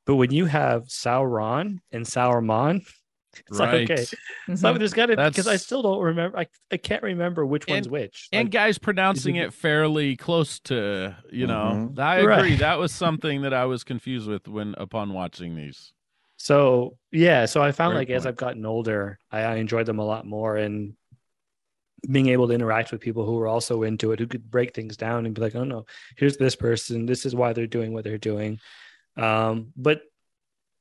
[0.06, 2.82] but when you have Sauron and Saruman,
[3.46, 3.88] it's Right.
[3.88, 4.04] like okay,
[4.48, 4.58] Mhm.
[4.58, 6.36] so there's got to because I still don't remember.
[6.38, 8.28] I, I can't remember which one's And- which.
[8.32, 11.98] and guys pronouncing it- it fairly close to you know Mhm.
[11.98, 12.38] i Right.
[12.38, 15.92] agree that was something that i was confused with when upon watching these
[16.42, 18.24] so yeah, so I found Great like as.
[18.24, 20.94] I've gotten older, I, I enjoyed them a lot more and
[22.08, 24.96] being able to interact with people who are also into it, who could break things
[24.96, 25.86] down and be like, oh no,
[26.16, 28.58] here's this person, this is why they're doing what they're doing.
[29.16, 30.02] Um, but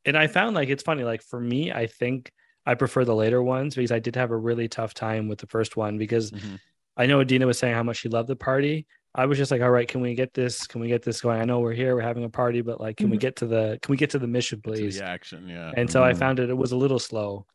[0.05, 2.31] and I found like it's funny, like for me, I think
[2.65, 5.47] I prefer the later ones because I did have a really tough time with the
[5.47, 6.59] first one because Mhm.
[6.95, 8.85] I know Adeena was saying how much she loved the party.
[9.15, 10.67] I was just like, all right, can we get this?
[10.67, 11.41] Can we get this going?
[11.41, 13.21] I know we're here, we're having a party, but like, can we Mhm.
[13.21, 14.97] get to the can we get to the mission, please?
[14.99, 16.17] the action yeah And so I Mhm.
[16.19, 17.45] found it it was a little slow.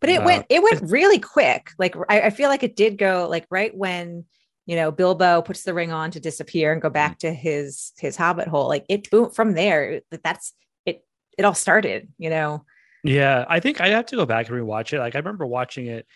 [0.00, 2.98] but it Uh, went it went really quick like I, I feel like it did
[2.98, 4.26] go like right when
[4.66, 8.14] you know bilbo puts the ring on to disappear and go back to his his
[8.16, 10.52] hobbit hole like it boom from there that's
[10.84, 11.04] it
[11.38, 12.64] it all started you know
[13.02, 14.98] Yeah, I think I'd have to go back and rewatch it.
[15.00, 16.06] Like I remember watching it.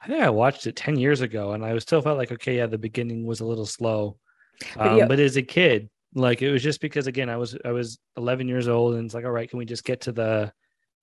[0.00, 2.56] I think I watched it ten years ago, and I was still felt like okay,
[2.56, 4.16] yeah, the beginning was a little slow.
[4.76, 7.56] But Um, yeah- but as a kid, like it was just because again, I was
[7.64, 10.12] I was eleven years old, and it's like, all right, can we just get to
[10.12, 10.52] the,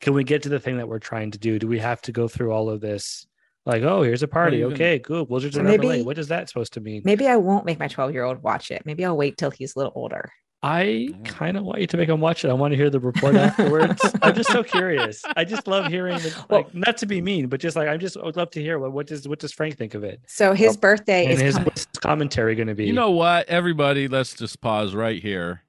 [0.01, 1.57] can we get to the thing that we're trying to do?
[1.59, 3.25] Do we have to go through all of this?
[3.65, 4.57] Like, oh, here's a party.
[4.57, 5.29] even- okay, good.
[5.29, 5.89] Wizards So of Neverland.
[5.99, 7.01] maybe- What is that supposed to mean?
[7.05, 9.75] maybe i won't make my 12 year old watch it maybe i'll wait till he's
[9.75, 10.29] a little older
[10.61, 12.49] I kind of want you to make him watch it.
[12.49, 14.01] I want to hear the report afterwards.
[14.21, 15.23] I'm just so curious.
[15.37, 17.99] I just love hearing the, Well- like not to be mean, but just like I'm
[17.99, 20.19] just I would love to hear what what does what does Frank think of it?
[20.27, 22.85] so his birthday And is his coming- what's his commentary going to be?
[22.87, 25.61] you know what everybody let's just pause right here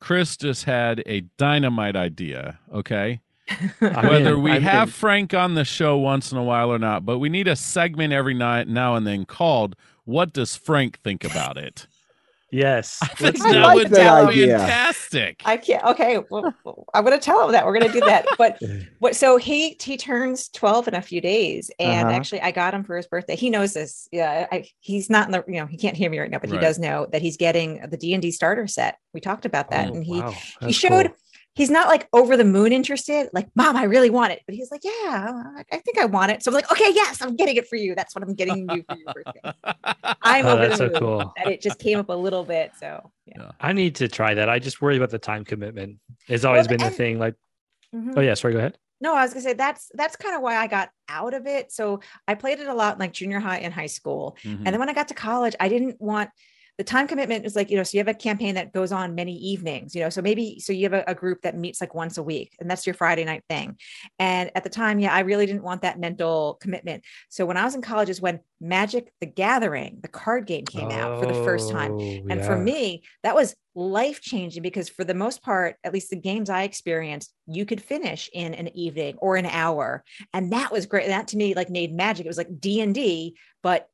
[0.00, 3.20] cris just had a dynamite idea okay
[3.80, 4.42] whether in.
[4.42, 4.92] we I'm have in.
[4.92, 8.12] Frank on the show once in a while or not, but we need a segment
[8.14, 11.86] every night now and then called "What Does Frank Think About It?"
[12.50, 13.74] Yes, I think let's that do like it.
[13.74, 14.58] would that be idea.
[14.58, 15.42] fantastic.
[15.44, 15.84] I can't.
[15.84, 16.54] Okay, well,
[16.94, 18.26] I'm going to tell him that we're going to do that.
[18.38, 18.60] But
[18.98, 19.16] what?
[19.16, 22.16] So he he turns 12 in a few days, and Uh-huh.
[22.16, 23.36] actually, I got him for his birthday.
[23.36, 24.08] He knows this.
[24.12, 25.44] Yeah, I, he's not in the.
[25.46, 26.60] You know, he can't hear me right now, but Right.
[26.60, 28.96] he does know that he's getting the D and D starter set.
[29.14, 30.34] We talked about that, Oh, and he wow.
[30.60, 31.06] he showed.
[31.06, 31.16] cool.
[31.54, 33.28] He's not like over the moon interested.
[33.32, 34.40] Like, mom, I really want it.
[34.46, 36.42] But he's like, yeah, I- think I want it.
[36.42, 37.94] So I'm like, okay, yes, I'm getting it for you.
[37.94, 39.40] That's what I'm getting you for your birthday.
[40.22, 41.00] I'm Oh, over that's the so moon.
[41.00, 41.32] cool.
[41.36, 42.72] That it just came up a little bit.
[42.78, 43.50] So yeah.
[43.60, 44.48] I need to try that.
[44.48, 45.98] I just worry about the time commitment.
[46.28, 47.18] It's always Well, been the thing.
[47.18, 47.34] Like,
[47.94, 48.14] Mhm.
[48.16, 48.78] oh yeah, sorry, go ahead.
[49.00, 51.72] No, I was gonna say that's that's kind of why I got out of it.
[51.72, 54.36] So I played it a lot in like junior high and high school.
[54.44, 54.58] Mhm.
[54.58, 56.30] And then when I got to college, I didn't want
[56.80, 59.14] the time commitment is like, you know, so you have a campaign that goes on
[59.14, 61.94] many evenings, you know, so maybe so you have a, a group that meets like
[61.94, 63.76] once a week and that's your Friday night thing.
[64.18, 67.04] And at the time, yeah, I really didn't want that mental commitment.
[67.28, 70.90] So when I was in college is when Magic the Gathering, the card game came
[70.90, 71.92] out for the first time.
[72.00, 76.08] Oh, And for me, that was life changing because for the most part, at least
[76.08, 80.02] the games I experienced, you could finish in an evening or an hour.
[80.32, 81.08] And that was great.
[81.08, 82.24] That to me like made magic.
[82.24, 83.90] It was like D and D, but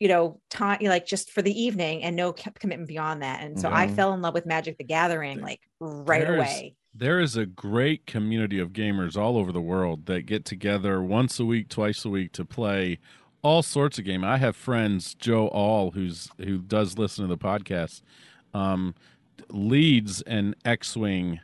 [0.00, 3.42] you know, time like just for the evening and no commitment beyond that.
[3.42, 3.94] And so I Mhm.
[3.96, 6.74] fell in love with Magic the Gathering like right There's- away.
[6.94, 11.38] There is a great community of gamers all over the world that get together once
[11.38, 12.98] a week, twice a week to play
[13.42, 14.24] all sorts of game.
[14.24, 18.00] I have friends, Joe All, who's who does listen to the podcast,
[18.54, 18.94] um,
[19.50, 21.40] leads an X-wing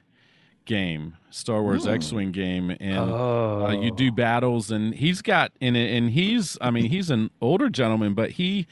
[0.64, 1.90] game, Star Wars Hmm.
[1.90, 6.56] X-wing game, and oh, uh, you do battles, and he's got in it, and he's,
[6.60, 8.66] I mean, he's an older gentleman, but he,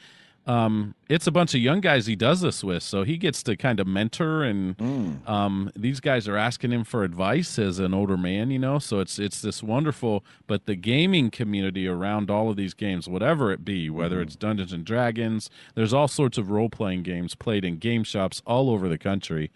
[0.47, 3.55] um, it's a bunch of young guys he does this with, so he gets to
[3.55, 5.29] kind of mentor and Mm.
[5.29, 8.79] um, these guys are asking him for advice as an older man, you know.
[8.79, 13.51] So it's it's this wonderful, but the gaming community around all of these games, whatever
[13.51, 17.63] it be, whether it's Dungeons and Dragons, there's all sorts of role playing games played
[17.63, 19.51] in game shops all over the country.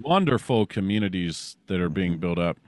[0.00, 2.20] Wonderful communities that are being mm-hmm.
[2.20, 2.58] built up.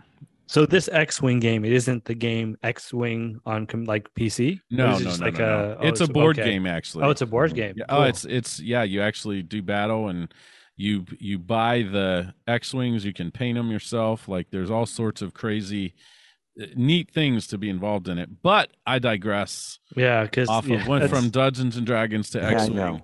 [0.49, 4.59] So this X-wing game, it isn't the game X-wing on com- like PC.
[4.71, 5.45] No, no, no, like no, no.
[5.45, 6.51] Oh, a- oh, it's a board okay.
[6.51, 7.05] game actually.
[7.05, 7.75] Oh, it's a board game.
[7.77, 8.83] Yeah, Oh, it's it's yeah.
[8.83, 10.33] You actually do battle, and
[10.79, 13.05] you you buy the X wings.
[13.05, 14.27] You can paint them yourself.
[14.27, 15.95] Like there's all sorts of crazy
[16.59, 18.31] uh, neat things to be involved in it.
[18.43, 19.81] But I digress.
[19.95, 22.79] Yeah, because off yeah, of went from Dungeons and Dragons to X-wing.
[22.79, 22.99] Yeah,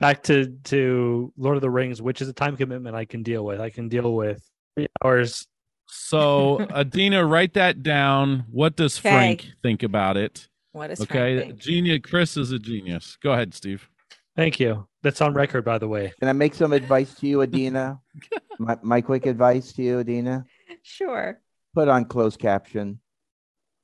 [0.00, 0.38] I X Wing.
[0.38, 0.44] know.
[0.44, 3.44] back to to Lord of the Rings, which is a time commitment I can deal
[3.44, 3.60] with.
[3.60, 4.42] I can deal with
[4.74, 5.46] three hours.
[5.86, 8.44] So Adeena, write that down.
[8.50, 9.08] What does Okay.
[9.08, 10.48] Frank think about it?
[10.72, 12.00] What is Okay, Frank genius.
[12.04, 13.16] Cris is a genius.
[13.22, 13.88] Go ahead, Steve.
[14.36, 14.86] Thank you.
[15.02, 16.12] That's on record, by the way.
[16.20, 17.98] Can I make some advice to you, Adeena?
[18.58, 20.44] my, my quick advice to you, Adeena:
[20.82, 21.40] Sure.
[21.74, 23.00] put on closed caption.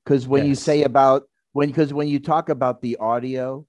[0.04, 3.66] Because when you say about when, because when you talk about the audio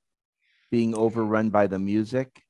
[0.71, 2.41] being overrun by the music,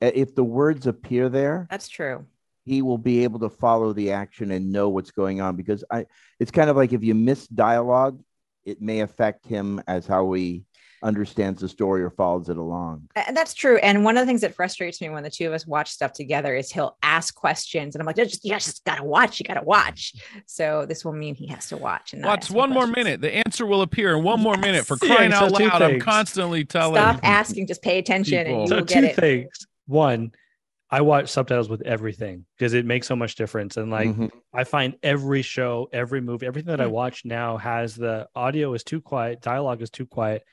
[0.00, 2.26] if the words appear there, That's true.
[2.64, 5.56] he will be able to follow the action and know what's going on.
[5.56, 6.06] Because I,
[6.38, 8.20] it's kind of like if you miss dialogue,
[8.64, 10.64] it may affect him as how he
[11.02, 13.08] understands the story or follows it along.
[13.14, 13.76] And that's true.
[13.78, 16.12] And one of the things that frustrates me when the two of us watch stuff
[16.12, 19.38] together is he'll ask questions, and I'm like, just you just gotta watch.
[19.40, 20.14] You gotta watch.
[20.46, 22.86] So this will mean he has to watch and not Watch ask me one more
[22.86, 23.20] minute.
[23.20, 24.86] The answer will appear in one more minute.
[24.86, 26.94] For crying Yeah, out so two loud, I'm constantly telling.
[27.02, 27.66] Stop asking.
[27.66, 28.60] Just pay attention, people.
[28.60, 29.16] and So you will two get it.
[29.16, 29.66] things.
[29.86, 30.32] One,
[30.90, 33.76] I watch subtitles with everything because it makes so much difference.
[33.76, 34.30] And like Mhm.
[34.54, 36.92] I find every show, every movie, everything that I Mm.
[36.92, 40.44] watch now has the audio is too quiet, dialogue is too quiet,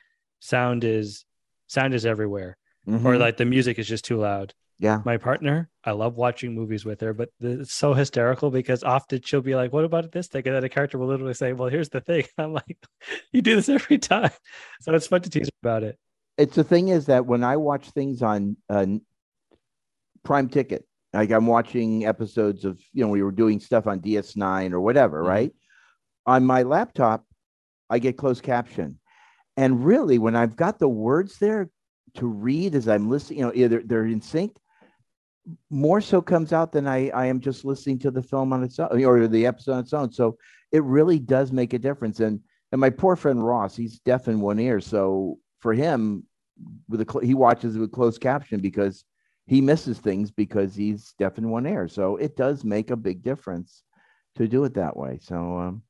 [0.44, 1.26] sound is
[1.68, 3.20] sound is everywhere, or Mhm.
[3.20, 4.54] like the music is just too loud.
[4.80, 5.02] yeah.
[5.06, 9.42] My partner, I love watching movies with her, but it's so hysterical because often she'll
[9.42, 11.90] be like, "What about this thing?" And then a character will literally say, "Well, here's
[11.90, 12.78] the thing." I'm like,
[13.32, 14.32] "You do this every time,"
[14.82, 15.98] so it's fun to tease her about it.
[16.38, 18.86] it's the thing is that when I watch things on uh,
[20.24, 24.74] Prime Ticket, like I'm watching episodes of, you know, we were doing stuff on DS9
[24.74, 25.28] or whatever, Mhm.
[25.28, 25.52] right?
[26.26, 27.26] On my laptop,
[27.90, 29.00] I get closed caption.
[29.58, 31.70] And really, when I've got the words there
[32.16, 34.56] to read as I'm listening, you know, either they're in sync,
[35.70, 38.80] more so comes out than I, I am just listening to the film on its
[38.80, 40.12] own or the episode on its own.
[40.12, 40.38] So
[40.72, 42.20] it really does make a difference.
[42.20, 42.40] And
[42.72, 44.80] and my poor friend Ross, he's deaf in one ear.
[44.82, 46.24] So for him,
[46.90, 49.04] with a cl- he watches with closed caption because
[49.46, 51.88] he misses things because he's deaf in one ear.
[51.88, 53.84] So it does make a big difference
[54.36, 55.20] to do it that way.
[55.22, 55.84] So um,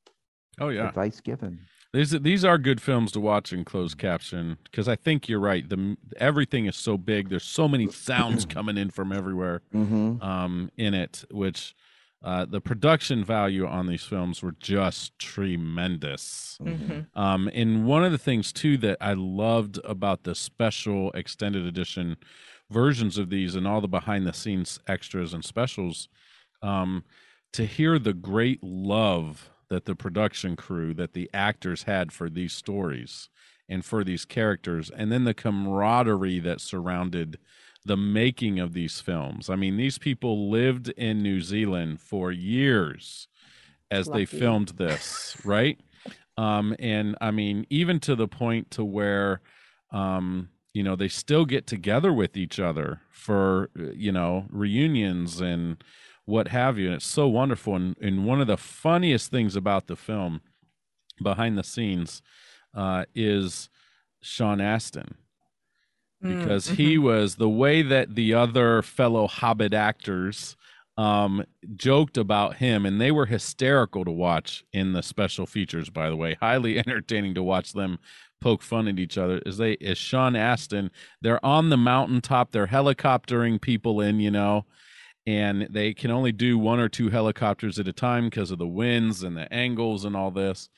[0.60, 1.60] Oh yeah, advice given.
[1.94, 5.66] These these are good films to watch in closed caption because I think you're right.
[5.68, 7.28] The everything is so big.
[7.30, 9.62] There's so many sounds coming in from everywhere.
[9.72, 11.74] hmm um, in it, which
[12.22, 16.58] uh, the production value on these films were just tremendous.
[16.62, 17.06] Mhm.
[17.14, 22.16] Um, and one of the things too that I loved about the special extended edition
[22.70, 26.08] versions of these and all the behind the scenes extras and specials,
[26.62, 27.04] um,
[27.52, 32.52] to hear the great love that the production crew, that the actors had for these
[32.52, 33.28] stories
[33.68, 37.38] and for these characters, and then the camaraderie that surrounded
[37.84, 39.50] the making of these films.
[39.50, 43.28] I mean, these people lived in New Zealand for years
[43.90, 45.78] as they filmed this, right?
[46.36, 49.40] Um, and I mean, even to the point to where,
[49.92, 55.40] um, you know, they still get together with each other for, uh, you know, reunions
[55.40, 55.82] and
[56.24, 56.86] what have you.
[56.86, 57.76] And it's so wonderful.
[57.76, 60.40] And, and one of the funniest things about the film
[61.22, 62.22] behind the scenes
[62.74, 63.68] uh, is
[64.20, 65.16] Sean Astin
[66.24, 70.56] Mm, because he was the way that the other fellow Hobbit actors
[70.96, 71.44] um,
[71.76, 75.90] joked about him, and they were hysterical to watch in the special features.
[75.90, 77.98] By the way, highly entertaining to watch them
[78.40, 79.42] poke fun at each other.
[79.44, 84.64] As they, as Sean Astin, they're on the mountaintop, they're helicoptering people in, you know,
[85.26, 88.66] and they can only do one or two helicopters at a time because of the
[88.66, 90.68] winds and the angles and all this.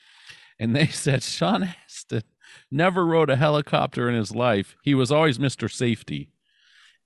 [0.59, 2.23] And they said Sean Astin
[2.71, 4.75] never rode a helicopter in his life.
[4.83, 5.71] He was always Mr.
[5.71, 6.29] Safety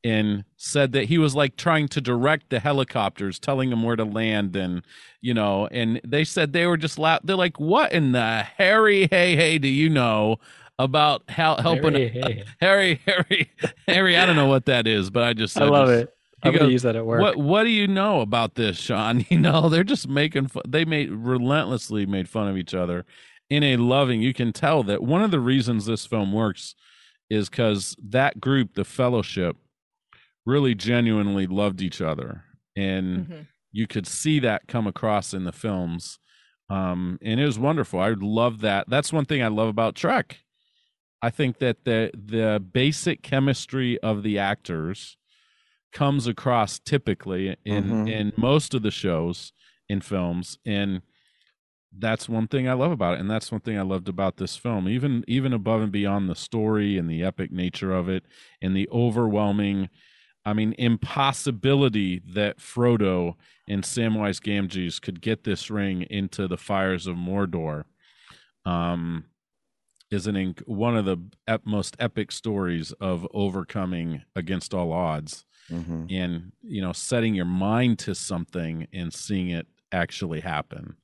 [0.03, 4.03] and said that he was like trying to direct the helicopters, telling them where to
[4.05, 4.55] land.
[4.55, 4.83] And,
[5.21, 7.21] you know, and they said they were just loud.
[7.23, 10.37] They're like, what in the Harry, hey, hey, do you know
[10.79, 12.43] about how helping Harry, hey.
[12.61, 13.51] Harry, Harry,
[13.87, 14.17] Harry?
[14.17, 16.13] I don't know what that is, but I just, I love just- it.
[16.43, 17.21] I'm gonna use that at work.
[17.21, 19.25] What What do you know about this, Sean?
[19.29, 20.63] You know, they're just making fun.
[20.67, 23.05] They made relentlessly made fun of each other
[23.49, 24.21] in a loving.
[24.21, 26.75] You can tell that one of the reasons this film works
[27.29, 29.55] is because that group, the Fellowship,
[30.45, 32.43] really genuinely loved each other,
[32.75, 33.47] and Mhm.
[33.71, 36.17] you could see that come across in the films.
[36.69, 37.99] Um, and it was wonderful.
[37.99, 38.89] I love that.
[38.89, 40.39] That's one thing I love about Trek.
[41.21, 45.17] I think that the the basic chemistry of the actors
[45.91, 48.09] comes across typically in Mhm.
[48.09, 49.53] in most of the shows
[49.89, 51.01] in films and
[51.97, 54.55] that's one thing I love about it and that's one thing I loved about this
[54.55, 58.25] film even even above and beyond the story and the epic nature of it
[58.61, 59.89] and the overwhelming
[60.45, 63.35] I mean impossibility that Frodo
[63.67, 67.83] and Samwise Gamgees could get this ring into the fires of Mordor
[68.65, 69.25] um,
[70.09, 71.17] is an one of the
[71.65, 76.11] most epic stories of overcoming against all odds Mhm.
[76.11, 80.95] and you know setting your mind to something and seeing it actually happen.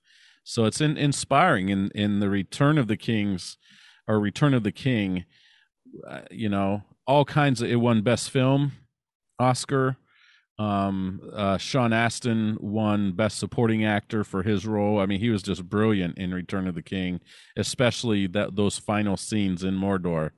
[0.43, 1.69] So it's in, inspiring.
[1.69, 3.57] In in the return of the kings
[4.07, 5.25] or return of the king
[6.07, 8.71] uh, you know all kinds of it won best film
[9.39, 9.97] oscar
[10.59, 14.99] um uh sean astin won best supporting actor for his role.
[14.99, 17.21] I mean he was just brilliant in return of the king
[17.57, 20.31] especially that those final scenes in mordor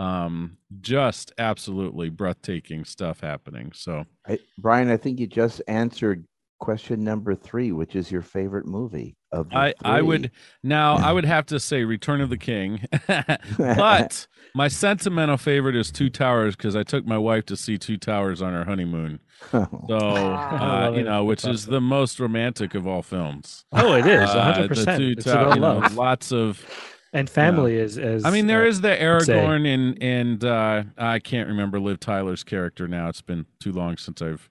[0.00, 6.24] um just absolutely breathtaking stuff happening so I, Brian, I think you just answered
[6.60, 10.30] question number three, which is your favorite movie of the I, I would
[10.62, 12.84] now I would have to say Return of the King,
[13.58, 17.96] but my sentimental favorite is Two Towers because I took my wife to see Two
[17.96, 19.20] Towers on our honeymoon.
[19.50, 19.62] So
[19.96, 23.64] uh, you know, which is the most romantic of all films.
[23.72, 24.98] Oh, it is Uh, hundred the percent.
[25.00, 26.64] Two It's Tow- about you know, lots of.
[27.12, 28.88] And family is as I mean, there uh, is the.
[28.88, 33.08] Aragorn and and uh, I can't remember Liv Tyler's character now.
[33.08, 34.48] It's been too long since I've.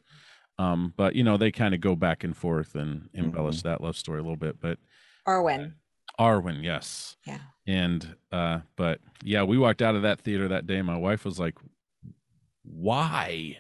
[0.58, 3.96] Um, but you know they kind of go back and forth and embellish that love
[3.96, 4.60] story a little bit.
[4.60, 4.78] But
[5.28, 5.74] Arwen.
[6.20, 7.16] Arwen, yes.
[7.26, 7.40] Yeah.
[7.66, 10.82] And uh but yeah, we walked out of that theater that day.
[10.82, 11.56] My wife was like,
[12.64, 13.60] Why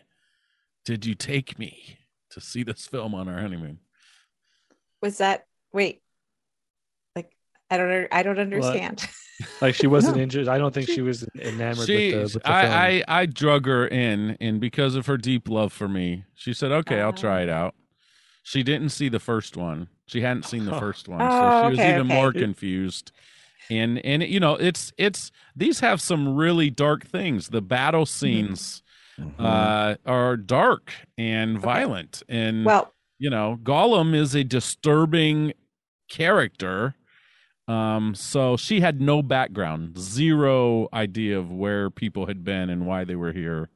[0.83, 1.99] did you take me
[2.31, 3.79] to see this film on our honeymoon?
[5.01, 6.01] Was that wait?
[7.71, 9.07] Like I don't I don't understand.
[9.61, 10.23] like she wasn't No.
[10.23, 10.47] injured.
[10.47, 12.49] I don't think she was enamored She with the, with the.
[12.49, 16.53] I, I I drug her in and because of her deep love for me, she
[16.53, 17.75] said, Okay, I'll try it out.
[18.43, 19.87] She didn't see the first one.
[20.07, 20.79] She hadn't seen the Oh.
[20.87, 21.21] first one.
[21.21, 22.15] Oh, so she was okay, even okay.
[22.15, 23.11] more confused.
[23.69, 27.49] And and you know, it's it's these have some really dark things.
[27.49, 28.81] The battle scenes
[29.19, 29.33] Mhm.
[29.37, 32.23] uh, are dark and violent.
[32.29, 35.51] And, well, you know, Gollum is a disturbing
[36.09, 36.95] character.
[37.69, 43.03] Um, so she had no background, zero idea of where people had been and why
[43.03, 43.69] they were here.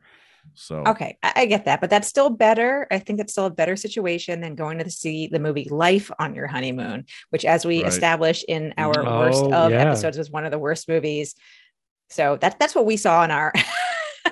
[0.56, 2.88] So, okay, I, I get that, but that's still better.
[2.92, 6.34] I think that's still a better situation than going to see the movie Life on
[6.36, 7.88] your honeymoon, which, as we Right.
[7.92, 9.82] established in our worst Oh, of yeah.
[9.82, 11.36] episodes, was one of the worst movies.
[12.10, 13.54] So that that's what we saw in our.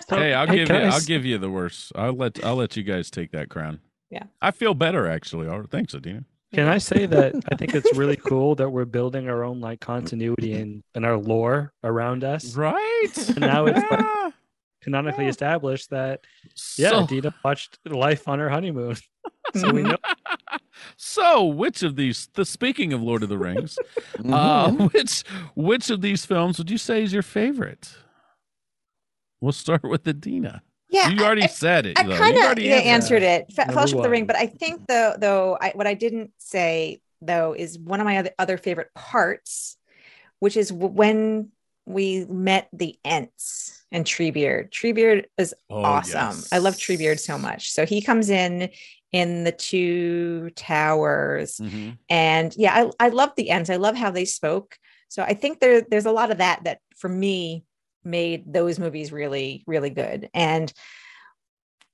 [0.10, 1.92] Hey, I'll give you, I I'll give you the worst.
[1.96, 3.80] I'll let, I'll let you guys take that crown.
[4.10, 4.24] Yeah.
[4.42, 5.48] I feel better actually.
[5.48, 5.70] All right.
[5.70, 6.26] Thanks, Adeena.
[6.54, 9.80] Can I say that I think it's really cool that we're building our own like
[9.80, 12.56] continuity and and our lore around us.
[12.56, 13.28] Right.
[13.30, 14.34] And now it's like-
[14.82, 15.30] Canonically Yeah.
[15.30, 16.22] established that
[16.76, 18.96] yeah, So- Dina watched Life on her honeymoon.
[19.56, 19.98] so we know
[20.98, 22.28] So, which of these?
[22.34, 23.78] The speaking of Lord of the Rings,
[24.18, 24.34] Mhm.
[24.34, 25.24] uh, which
[25.54, 27.96] which of these films would you say is your favorite?
[29.40, 30.62] We'll start with Adeena.
[30.92, 31.98] Yeah, you already I, said it.
[31.98, 33.54] I kind You of already yeah, answered answered it.
[33.54, 36.32] Fe- Number Fellowship of the Ring, but I think though though I, what I didn't
[36.38, 39.78] say though is one of my other, other favorite parts,
[40.40, 41.50] which is w- when
[41.86, 44.70] we met the Ents and Treebeard.
[44.70, 46.44] Treebeard is Oh, awesome.
[46.52, 46.76] I love.
[46.76, 47.72] Treebeard so much.
[47.72, 48.70] So he comes in
[49.12, 51.98] in the two towers Mhm.
[52.10, 53.70] and yeah I, I love the Ents.
[53.70, 54.78] i love how they spoke
[55.10, 57.66] so i think there there's a lot of that that for me
[58.04, 60.72] made those movies really really good and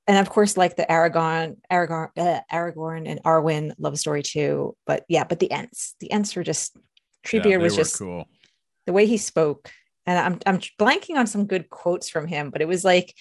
[0.08, 5.04] and of course like the aragon aragon uh, aragorn and arwen love story too but
[5.10, 6.76] yeah but the ents the ents were just
[7.32, 8.26] Yeah, treebeard they was just cool.
[8.86, 9.72] the way he spoke
[10.06, 13.14] and i'm i'm blanking on some good quotes from him but it was like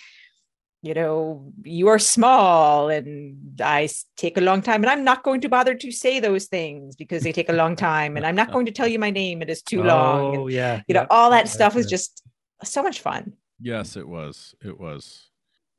[0.82, 5.40] you know you are small and i take a long time and i'm not going
[5.40, 8.52] to bother to say those things because they take a long time and i'm not
[8.54, 10.82] going to tell you my name it is too long and, Oh yeah.
[10.86, 12.22] you know all that stuff was just
[12.64, 14.54] so much fun Yes, it was.
[14.62, 15.30] It was.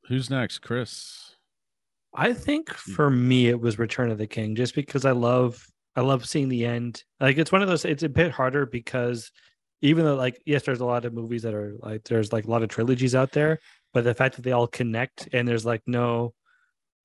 [0.07, 1.36] Who's next, Cris?
[2.13, 5.63] I think for me it was Return of the King, just because I love
[5.95, 7.03] I love seeing the end.
[7.19, 7.86] Like it's one of those.
[7.86, 9.32] It's a bit harder because
[9.82, 12.49] even though like yes, there's a lot of movies that are like there's like a
[12.49, 13.59] lot of trilogies out there,
[13.93, 16.34] but the fact that they all connect and there's like no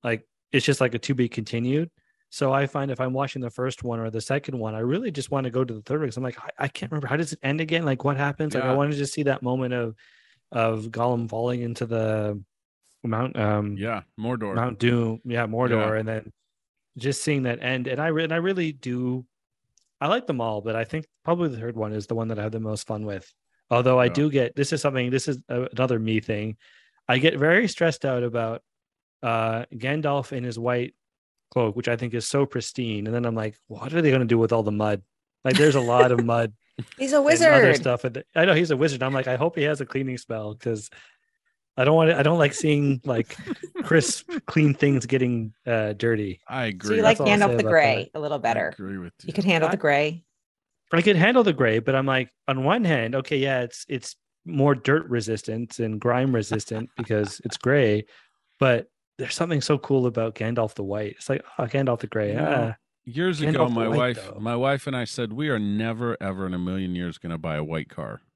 [0.03, 1.91] like it's just like a to be continued.
[2.33, 5.11] So I find if I'm watching the first one or the second one, I really
[5.11, 6.09] just want to go to the third one.
[6.09, 7.85] 'cause I'm like, I, I can't remember how does it end again?
[7.85, 8.55] Like what happens?
[8.55, 8.77] Like I Yeah.
[8.77, 9.95] wanted to see that moment of
[10.53, 12.43] of Gollum falling into the
[13.05, 14.55] Mount um Yeah, Mordor.
[14.57, 16.33] Mount Doom, yeah, Mordor, and then
[16.99, 17.89] just seeing that end.
[17.89, 19.27] And I re- and I really do,
[20.01, 22.39] I like them all, but I think probably the third one is the one that
[22.39, 23.33] I have the most fun with.
[23.71, 24.13] Although I Yeah.
[24.15, 26.57] do get this is something this is another me thing.
[27.09, 28.63] I get very stressed out about
[29.23, 30.95] uh Gandalf in his white
[31.53, 34.21] cloak, which I think is so pristine, and then I'm like, what are they going
[34.23, 35.03] to do with all the mud?
[35.45, 36.53] Like, there's a lot of mud
[36.99, 37.53] he's a wizard.
[37.53, 38.05] other stuff.
[38.35, 39.03] I know he's a wizard.
[39.03, 40.91] I'm like, I hope he has a cleaning spell because
[41.77, 43.37] I don't want to, I don't like seeing like
[43.83, 46.41] crisp, clean things getting uh, dirty.
[46.49, 46.89] I agree.
[46.89, 48.61] so you like That's all I'll say gandalf the about gray a little better.
[48.61, 49.29] I better agree with you.
[49.29, 50.25] you could handle I- the gray
[50.95, 54.15] I could handle the gray, but I'm like, on one hand, okay, yeah, it's it's
[54.45, 58.05] more dirt resistant and grime resistant because it's gray,
[58.61, 58.89] but
[59.19, 61.13] there's something so cool about Gandalf the white.
[61.19, 62.37] It's like, oh, Gandalf the gray.
[62.37, 62.75] Ah.
[63.05, 64.41] Years Gandalf ago, my White, wife, though.
[64.41, 67.39] my wife and I said we are never, ever in a million years going to
[67.39, 68.21] buy a white car.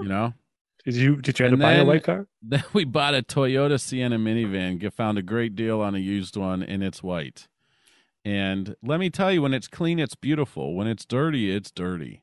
[0.00, 0.34] You know.
[0.84, 2.26] Did you did you end And up buying a white car?
[2.42, 4.78] Then we bought a Toyota Sienna minivan.
[4.78, 7.46] Get found a great deal on a used one, and it's white.
[8.24, 10.74] And let me tell you, when it's clean, it's beautiful.
[10.74, 12.22] When it's dirty, it's dirty.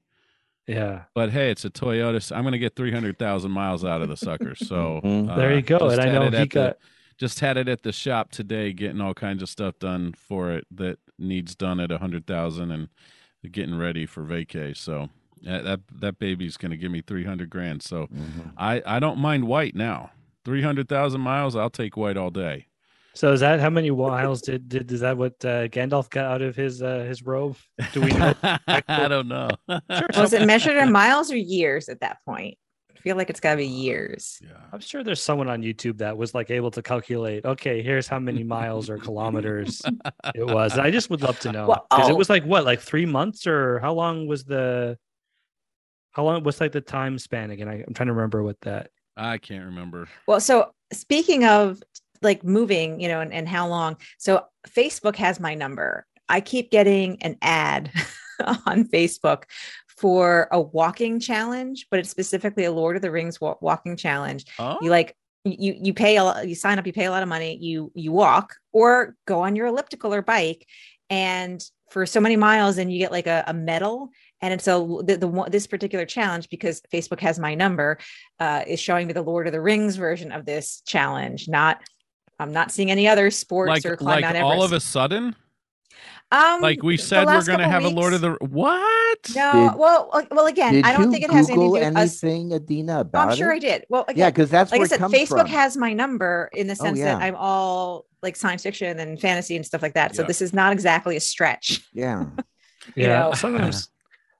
[0.67, 1.03] Yeah.
[1.15, 2.31] But hey, it's a Toyota.
[2.35, 4.53] I'm going to get 300,000 miles out of the sucker.
[4.55, 5.35] So Mhm.
[5.35, 5.89] There you go.
[5.89, 6.77] And I know he at the- got
[7.17, 10.65] just had it at the shop today, getting all kinds of stuff done for it
[10.71, 12.89] that needs done at 100,000 and
[13.51, 14.75] getting ready for vacay.
[14.75, 15.09] So
[15.43, 17.81] that that, that baby's going to give me 300 grand.
[17.83, 18.53] So Mhm.
[18.57, 20.11] I, I don't mind white now.
[20.45, 22.65] 300,000 miles, I'll take white all day.
[23.13, 26.41] so is that how many miles did did is that what uh, Gandalf got out
[26.41, 27.57] of his uh, his robe?
[27.93, 28.33] Do we know?
[28.67, 29.49] I don't know.
[30.17, 32.57] Was it measured in miles or years at that point?
[33.01, 34.39] I feel like it's got to be years.
[34.43, 34.49] Yeah.
[34.71, 37.43] I'm sure there's someone on YouTube that was like able to calculate.
[37.43, 39.81] Okay, here's how many miles or kilometers
[40.35, 40.77] it was.
[40.77, 42.15] I just would love to know Well, because it oh.
[42.15, 44.99] was like what, like three months or how long was the?
[46.11, 47.67] How long was like the time span again?
[47.67, 48.91] I, I'm trying to remember what that.
[49.17, 50.07] I can't remember.
[50.27, 51.81] Well, so speaking of
[52.21, 56.05] like moving, you know, and, and how long, so Facebook has my number.
[56.29, 57.91] I keep getting an ad
[58.67, 59.45] on Facebook
[59.97, 64.45] for a walking challenge, but it's specifically a Lord of the Rings wa- walking challenge.
[64.59, 67.23] Oh, You like you you pay a lot, you sign up, you pay a lot
[67.23, 70.67] of money, you you walk or go on your elliptical or bike,
[71.09, 74.09] and for so many miles, and you get like a, a medal.
[74.41, 74.71] And it's a
[75.03, 77.97] the, the one this particular challenge because Facebook has my number
[78.39, 81.47] uh, is showing me the Lord of the Rings version of this challenge.
[81.47, 81.81] Not
[82.39, 85.35] I'm not seeing any other sports like or climb like Mount all of a sudden,
[86.31, 89.29] um, like we said, we're going to couple have a Lord of the what?
[89.35, 91.97] No, Did- well, uh, well, again, I don't think it has anything to do with
[91.97, 92.23] us.
[92.23, 93.55] anything, Adeena, about I'm sure it?
[93.55, 93.85] I did.
[93.89, 95.47] Well, again, yeah, because that's like I said, it comes Facebook from.
[95.47, 97.13] has my number in the Oh, sense yeah.
[97.15, 100.15] that I'm all like science fiction and fantasy and stuff like that.
[100.15, 100.27] So Yeah.
[100.27, 101.81] this is not exactly a stretch.
[101.93, 102.25] yeah.
[102.95, 103.33] You Yeah, know?
[103.33, 103.89] sometimes.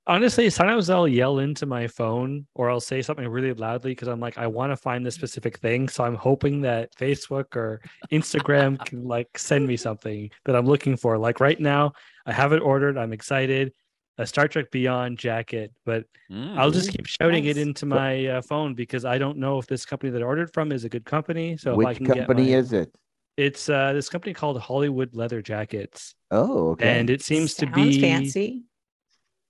[0.07, 4.19] Honestly, sometimes I'll yell into my phone or I'll say something really loudly because I'm
[4.19, 5.87] like, I want to find this specific thing.
[5.87, 7.81] So I'm hoping that Facebook or
[8.11, 11.17] Instagram can like send me something that I'm looking for.
[11.19, 11.93] Like right now,
[12.25, 12.97] I have it ordered.
[12.97, 13.73] I'm excited.
[14.17, 16.57] A Star Trek Beyond jacket, but Mm.
[16.57, 19.85] I'll just keep shouting it into my uh, phone because I don't know if this
[19.85, 21.57] company that I ordered from is a good company.
[21.57, 22.95] So if I Which can company get my, is it?
[23.35, 26.99] it's uh, this company called Hollywood Leather Jackets, Oh, okay.
[26.99, 28.63] and it seems to be fancy.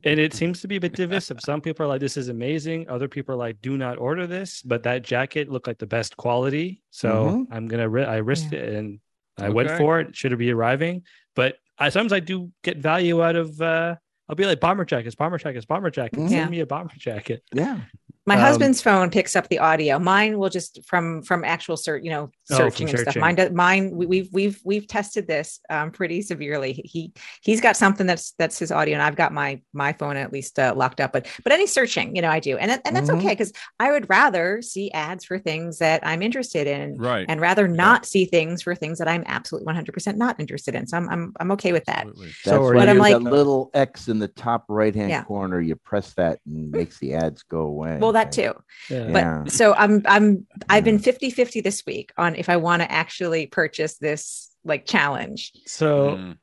[0.03, 1.39] And it seems to be a bit divisive.
[1.41, 4.61] Some people are like, "This is amazing." Other people are like, "Do not order this."
[4.61, 7.47] But that jacket looked like the best quality, so Mhm.
[7.51, 7.89] I'm gonna.
[7.89, 8.99] Ri- I risked it, and
[9.39, 10.15] I went for it.
[10.15, 11.03] Should it be arriving?
[11.35, 13.59] But I sometimes I do get value out of.
[13.61, 13.95] uh
[14.29, 16.21] I'll be like bomber jackets, bomber jackets, bomber jackets.
[16.23, 16.29] Mhm.
[16.29, 17.43] Send me a bomber jacket.
[17.53, 17.81] yeah.
[18.25, 19.97] My Um, husband's phone picks up the audio.
[19.99, 23.15] Mine will just from from actual search, you know, Oh, from searching and stuff.
[23.15, 26.73] Mine, does, mine, we, we've we've we've tested this um, pretty severely.
[26.73, 30.31] He he's got something that's that's his audio, and I've got my my phone at
[30.33, 31.13] least uh, locked up.
[31.13, 33.17] But but any searching, you know, I do, and and that's Mhm.
[33.17, 37.25] okay because I would rather see ads for things that I'm interested in, right.
[37.27, 40.87] and rather not see things for things that I'm absolutely 100 percent not interested in.
[40.87, 41.99] So I'm I'm I'm okay with that.
[42.07, 42.27] Absolutely.
[42.27, 44.93] That's So are why But I'm there's like- a little X in the top right
[44.95, 45.23] hand Yeah.
[45.23, 45.59] corner.
[45.61, 47.97] You press that and makes the ads go away.
[47.99, 48.53] Well, that too.
[48.89, 49.07] Yeah.
[49.07, 49.43] Yeah.
[49.43, 51.01] but so i'm i'm i've been Yeah.
[51.01, 56.17] 50 50 this week on if i want to actually purchase this like challenge So.
[56.17, 56.37] Mm.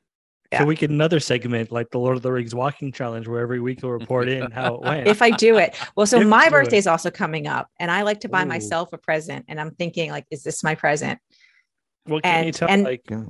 [0.51, 0.61] Yeah.
[0.61, 3.61] So we get another segment like the Lord of the Rings walking challenge, where every
[3.61, 5.07] week we'll report in how it went.
[5.07, 8.01] if i do it well so If my birthday is also coming up and i
[8.01, 8.55] like to buy Ooh.
[8.55, 11.19] myself a present and i'm thinking like is this my present
[12.07, 12.71] what can you tell?
[12.71, 13.25] and- like, Yeah.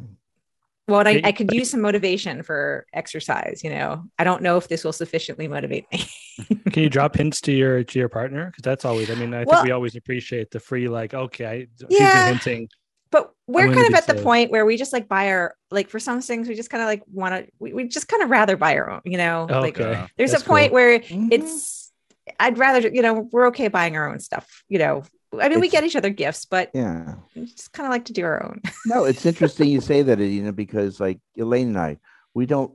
[0.89, 4.69] Well I, I could use some motivation for exercise you know i don't know if
[4.69, 6.05] this will sufficiently motivate me
[6.73, 8.47] can you drop hints to your to your partner?
[8.47, 9.11] Because that's always.
[9.11, 10.89] I mean, I think we always appreciate the free.
[10.89, 12.29] Like, okay, I, Yeah.
[12.29, 12.69] hinting.
[13.11, 14.23] but we're kind of at the so.
[14.23, 16.87] point where we just like buy our like for some things we just kind of
[16.87, 19.81] like want to we, we just kind of rather buy our own you know like
[19.81, 20.07] Okay, Yeah.
[20.17, 20.75] there's That's a point cool.
[20.75, 21.33] where Mhm.
[21.33, 21.93] it's
[22.41, 25.03] i'd rather you know we're okay buying our own stuff you know
[25.41, 27.15] i mean we get each other gifts but Yeah.
[27.37, 30.19] we just kind of like to do our own No, it's interesting you say that,
[30.19, 31.99] Adeena, because like Elaine and I,
[32.35, 32.73] we don't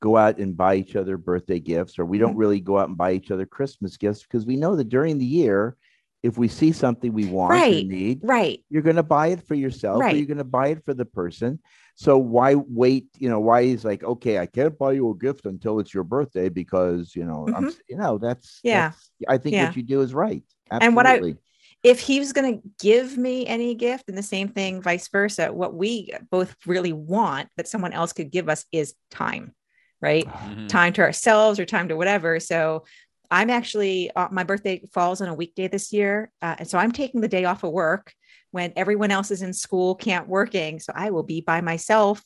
[0.00, 2.26] go out and buy each other birthday gifts, or we Mm-hmm.
[2.26, 5.18] don't really go out and buy each other Christmas gifts because we know that during
[5.18, 5.76] the year,
[6.22, 7.86] if we see something we want or Right.
[7.86, 10.16] need, right you're going to buy it for yourself or Right.
[10.16, 11.58] you're going to buy it for the person.
[11.96, 13.06] So why wait?
[13.18, 16.04] You know, why is like, okay, I can't buy you a gift until it's your
[16.04, 18.68] birthday because, you know, I'm, you know, that's, Mm-hmm.
[18.68, 18.80] Yeah.
[18.90, 19.66] that's- I think Yeah.
[19.66, 20.42] what you do is right.
[20.70, 21.40] And what I- Absolutely.
[21.82, 25.52] If he was going to give me any gift and the same thing vice versa
[25.52, 29.54] what we both really want that someone else could give us is time
[30.02, 30.26] right?
[30.26, 30.68] Mhm.
[30.68, 32.38] Time to ourselves or time to whatever.
[32.38, 32.84] So
[33.30, 36.30] I'm actually, uh, my birthday falls on a weekday this year.
[36.42, 38.12] Uh, and so I'm taking the day off of work
[38.50, 40.80] when everyone else is in school, can't working.
[40.80, 42.22] So I will be by myself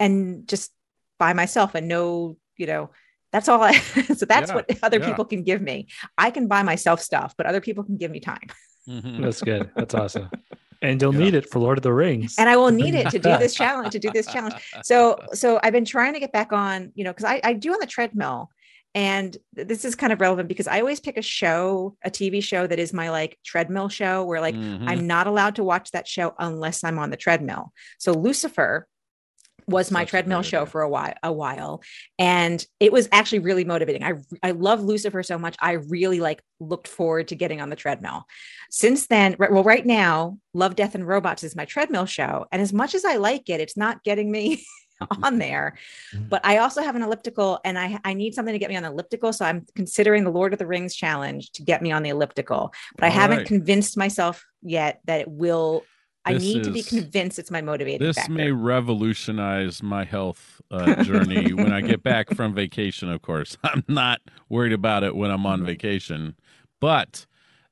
[0.00, 0.72] and just
[1.18, 2.90] by myself and no, you know,
[3.32, 3.72] that's all I,
[4.16, 5.06] so that's Yeah, what other yeah.
[5.06, 5.88] people can give me.
[6.16, 8.48] I can buy myself stuff, but other people can give me time.
[8.88, 9.22] Mhm.
[9.22, 9.70] That's good.
[9.76, 10.30] That's awesome.
[10.82, 11.20] And you'll Yeah.
[11.20, 12.34] need it for Lord of the Rings.
[12.38, 14.54] and I will need it to do this challenge, to do this challenge.
[14.82, 17.72] So, so I've been trying to get back on, you know, because I, I do
[17.72, 18.50] on the treadmill.
[18.94, 22.66] And this is kind of relevant because I always pick a show, a TV show
[22.66, 24.86] that is my like treadmill show where like Mhm.
[24.86, 27.72] I'm not allowed to watch that show unless I'm on the treadmill.
[27.98, 28.86] So Lucifer
[29.66, 31.82] was my Such treadmill show for a while a while.
[32.18, 34.02] And it was actually really motivating.
[34.02, 37.76] I i love lucifer so much i really like looked forward to getting on the
[37.76, 38.24] treadmill.
[38.70, 42.46] Since then right- well right now love death and robots is my treadmill show.
[42.52, 44.64] And as much as i like it it's not getting me
[45.22, 45.76] on there.
[46.14, 46.28] Mhm.
[46.28, 48.84] but i also have an elliptical and i i need something to get me on
[48.84, 52.02] the elliptical so i'm considering the lord of the rings challenge to get me on
[52.04, 52.72] the elliptical.
[52.96, 53.46] But i All haven't right.
[53.46, 55.82] convinced myself yet that it will
[56.26, 58.32] i need to be convinced it's my motivating This factor.
[58.32, 63.10] may revolutionize my health uh, journey when I get back from vacation.
[63.10, 66.36] Of course, I'm not worried about it when I'm on vacation,
[66.80, 67.26] but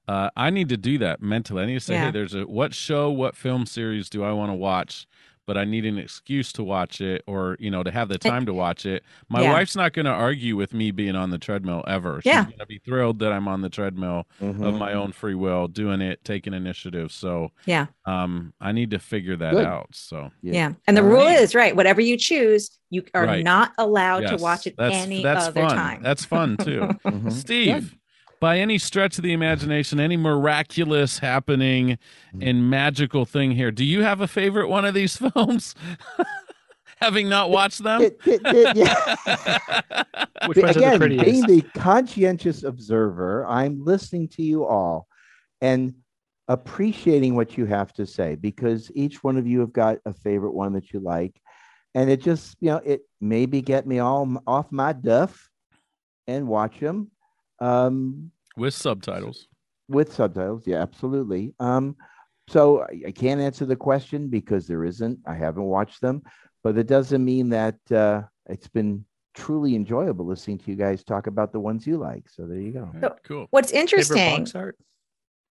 [0.08, 1.62] uh, I need to do that mentally.
[1.62, 2.06] I need to say, Yeah.
[2.06, 5.06] hey, there's a what show, what film series do I want to watch?
[5.46, 8.46] But I need an excuse to watch it, or you know, to have the time
[8.46, 9.02] to watch it.
[9.28, 9.52] My Yeah.
[9.52, 12.20] wife's not going to argue with me being on the treadmill ever.
[12.22, 12.44] She's Yeah.
[12.44, 14.78] going to be thrilled that I'm on the treadmill of Mhm.
[14.78, 17.10] my own free will, doing it, taking initiative.
[17.10, 17.86] So, Yeah.
[18.06, 19.66] um, I need to figure that Good.
[19.66, 19.88] out.
[19.92, 20.72] So, Yeah.
[20.86, 21.40] And the All rule right.
[21.40, 21.74] is right.
[21.74, 23.44] Whatever you choose, you are Right.
[23.44, 25.76] not allowed to watch it that's, any that's other fun.
[25.76, 26.02] time.
[26.02, 26.80] That's fun too.
[27.04, 27.32] Mhm.
[27.32, 27.96] Steve,
[28.42, 31.96] by any stretch of the imagination, any miraculous happening
[32.40, 35.76] and magical thing here, do you have a favorite one of these films?
[36.96, 38.00] Having not watched them?
[38.26, 39.14] Yeah.
[40.46, 41.24] Which ones are the Again, prettiest?
[41.24, 45.06] being the conscientious observer, I'm listening to you all
[45.60, 45.94] and
[46.48, 50.52] appreciating what you have to say because each one of you have got a favorite
[50.54, 51.40] one that you like.
[51.94, 55.48] And it just, you know, it maybe get me all off my duff
[56.26, 57.11] and watch them
[57.62, 59.48] um, With subtitles.
[59.88, 60.66] with subtitles.
[60.66, 61.54] Yeah, absolutely.
[61.60, 61.96] Um,
[62.48, 65.20] so I, I can't answer the question because there isn't.
[65.26, 66.22] I haven't watched them,
[66.64, 69.04] but it doesn't mean that uh, it's been
[69.34, 72.28] truly enjoyable listening to you guys talk about the ones you like.
[72.28, 72.90] So there you go.
[73.00, 73.46] So- cool.
[73.50, 74.46] What's interesting,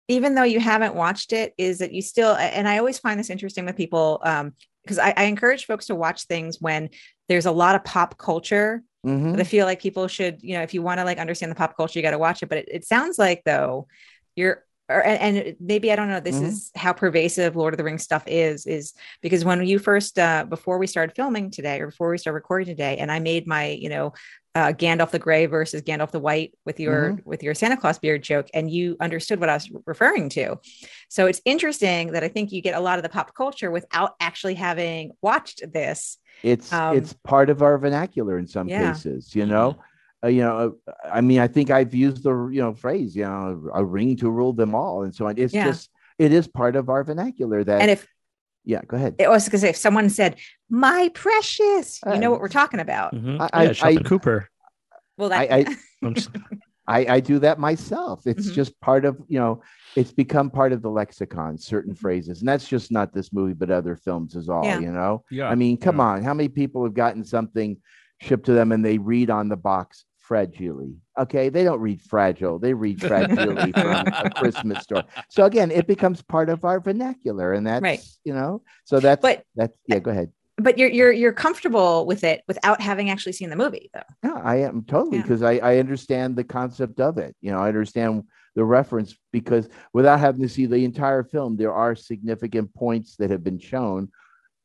[0.09, 3.31] even though you haven't watched it, is that you still, and I always find this
[3.31, 4.55] interesting with people, um,
[4.85, 6.91] because I, I encourage folks to watch things when
[7.29, 9.31] there's a lot of pop culture Mhm.
[9.31, 11.57] but I feel like people should, you know, if you want to like understand the
[11.57, 12.49] pop culture, you got to watch it.
[12.49, 13.87] But it, it sounds like though
[14.35, 16.19] you're, or, and, and maybe I don't know.
[16.21, 16.45] This Mhm.
[16.49, 18.67] is how pervasive Lord of the Rings stuff is.
[18.67, 22.35] Is because when you first, uh, before we started filming today, or before we started
[22.35, 24.13] recording today, and I made my, you know,
[24.57, 28.23] uh, Gandalf the Gray versus Gandalf the White with your with your Santa Claus beard
[28.23, 30.57] joke, and you understood what I was referring to.
[31.11, 34.15] So it's interesting that I think you get a lot of the pop culture without
[34.19, 36.17] actually having watched this.
[36.43, 38.93] It's Um, it's part of our vernacular in some Yeah.
[38.93, 39.77] cases, you know.
[40.25, 43.25] Uh, you know, uh, I mean, I think I've used the you know phrase, you
[43.25, 45.37] know, a ring to rule them all, and so on.
[45.37, 45.67] It's Yeah.
[45.67, 47.83] just it is part of our vernacular that.
[47.83, 48.09] And if
[48.67, 49.15] yeah, go ahead.
[49.19, 50.37] it was because if someone said
[50.69, 53.41] my precious you know Uh, what we're talking about Mhm.
[53.53, 54.49] I- yeah, I- I- Cooper.
[55.17, 56.31] well that I- I- I'm just-
[56.89, 58.29] I, I do that myself.
[58.29, 58.55] It's Mhm.
[58.55, 59.61] just part of, you know,
[59.97, 62.39] it's become part of the lexicon, certain phrases.
[62.41, 64.79] And that's just not this movie, but other films as all, Yeah.
[64.79, 65.25] you know?
[65.29, 65.49] Yeah.
[65.49, 66.05] I mean, come yeah.
[66.05, 66.23] on.
[66.23, 67.79] How many people have gotten something
[68.21, 70.93] shipped to them and they read on the box fragile?
[71.19, 71.49] Okay.
[71.49, 75.05] They don't read fragile, they read fragile from a Christmas story.
[75.31, 77.53] So again, it becomes part of our vernacular.
[77.53, 78.01] And that's, Right.
[78.25, 80.31] you know, so that's, But- that's, yeah, go ahead.
[80.59, 84.41] but you're you're you're comfortable with it without having actually seen the movie though Yeah,
[84.43, 85.23] I am totally Yeah.
[85.23, 87.37] because I, I understand the concept of it.
[87.43, 88.23] You know, I understand
[88.55, 93.29] the reference because without having to see the entire film, there are significant points that
[93.31, 94.09] have been shown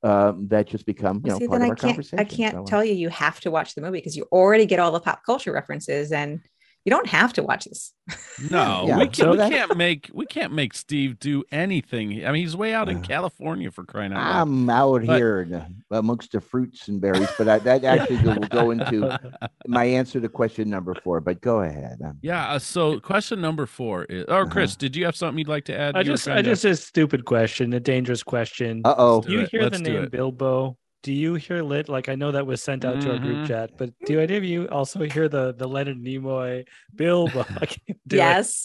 [0.03, 2.19] um, that just become you know see part of i our can't conversation.
[2.19, 4.65] i can't So, uh, tell you you have to watch the movie because you already
[4.65, 6.39] get all the pop culture references and
[6.85, 7.93] you don't have to watch this
[8.49, 8.97] No, Yeah.
[8.97, 12.25] we, can, So we that- can't make we can't make Steve do anything.
[12.25, 14.41] I mean, he's way out in Uh, California for crying out loud.
[14.41, 18.39] I'm out But- here in, amongst the fruits and berries, but I, that actually will
[18.49, 19.19] go into
[19.67, 21.21] my answer to question number four.
[21.21, 21.99] But go ahead.
[22.03, 22.49] Um, Yeah.
[22.53, 24.51] uh, So, question number four is, or Uh-huh.
[24.51, 25.95] Cris, did you have something you'd like to add?
[25.95, 28.81] I You just, trying I to- just a stupid question, a dangerous question.
[28.85, 29.21] uh oh.
[29.21, 30.09] Do do you hear Let's the name.
[30.09, 30.77] Bilbo?
[31.03, 31.89] Do you hear lit?
[31.89, 34.43] Like I know that was sent out to our group chat, but do any of
[34.43, 37.41] you also hear the the Leonard Nimoy Bilbo?
[37.59, 38.19] I can't do it.
[38.19, 38.63] yes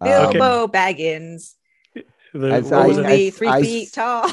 [0.00, 1.54] Uh, bilbo baggins
[2.34, 4.26] The, As what was I- only three I- feet tall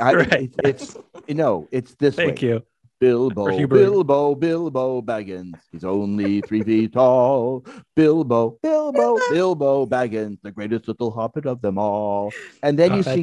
[0.00, 0.50] I, Right.
[0.64, 2.48] it's, it's you know, it's this Thank way.
[2.48, 2.62] you.
[3.00, 3.76] Bilbo, Hubert.
[3.78, 5.54] Bilbo, Bilbo Baggins.
[5.70, 7.64] He's only three feet tall.
[7.94, 12.32] Bilbo, Bilbo, Bilbo Baggins, the greatest little hobbit of them all.
[12.62, 13.22] And then Oh, you see.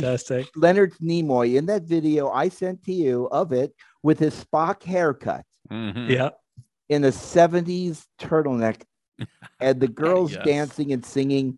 [0.56, 3.74] Leonard Nimoy in that video I sent to you of it
[4.04, 6.10] with his Spock haircut Mhm.
[6.10, 6.30] Yeah.
[6.88, 8.84] in a 70s turtleneck
[9.60, 10.46] and the girls Yes.
[10.46, 11.58] dancing and singing.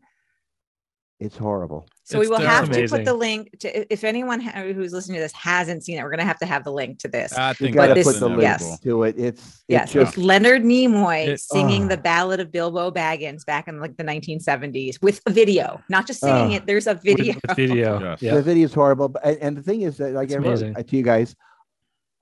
[1.19, 1.87] It's horrible.
[2.03, 5.21] So we will have to put the link to if anyone ha- who's listening to
[5.21, 7.33] this hasn't seen it, we're going to have to have the link to this.
[7.33, 8.79] I think got to this- put the link yes.
[8.81, 9.15] to it.
[9.17, 11.87] It's yes, it's just it's Leonard Nimoy It- singing Ah.
[11.87, 16.19] the Ballad of Bilbo Baggins back in like the 1970s with a video, not just
[16.19, 16.57] singing Ah.
[16.57, 16.67] it.
[16.67, 17.33] There's a video.
[17.47, 17.99] With video.
[17.99, 18.21] Yes.
[18.21, 18.35] Yeah.
[18.35, 19.09] the video is horrible.
[19.09, 21.35] But and, and the thing is that like It's I wrote to you guys,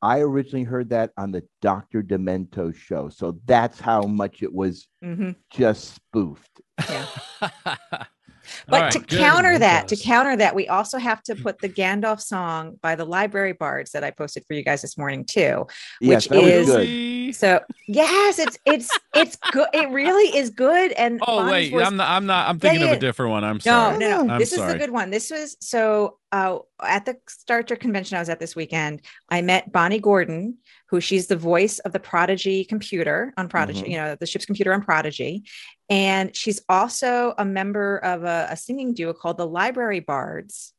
[0.01, 2.01] I originally heard that on the Dr.
[2.01, 3.09] Demento show.
[3.09, 5.35] So that's how much it was Mhm.
[5.51, 6.61] just spoofed.
[6.89, 7.05] Yeah.
[8.45, 9.19] All But right, to good.
[9.19, 11.43] counter that, to counter that, we also have to mm.
[11.43, 14.97] put the Gandalf song by the Library Bards that I posted for you guys this
[14.97, 15.67] morning too.
[16.01, 17.35] Yes, Which that is- was good.
[17.35, 19.67] So yes, it's it's it's good.
[19.73, 20.91] It really is good.
[20.93, 22.09] And Oh Bonnie's wait, voice- I'm not.
[22.09, 22.47] I'm not.
[22.49, 23.43] I'm thinking Yeah, of a different one.
[23.43, 23.97] I'm sorry.
[23.97, 24.33] no, no.
[24.33, 25.09] I'm this is the good one.
[25.09, 29.01] This was so uh, at the Star Trek convention I was at this weekend.
[29.30, 30.57] I met Bonnie Gordon,
[30.89, 33.84] who she's the voice of the Prodigy computer on Prodigy.
[33.84, 33.89] Mhm.
[33.89, 35.43] You know, the ship's computer on Prodigy,
[35.89, 40.73] and she's also a member of a, a singing duo called the Library Bards.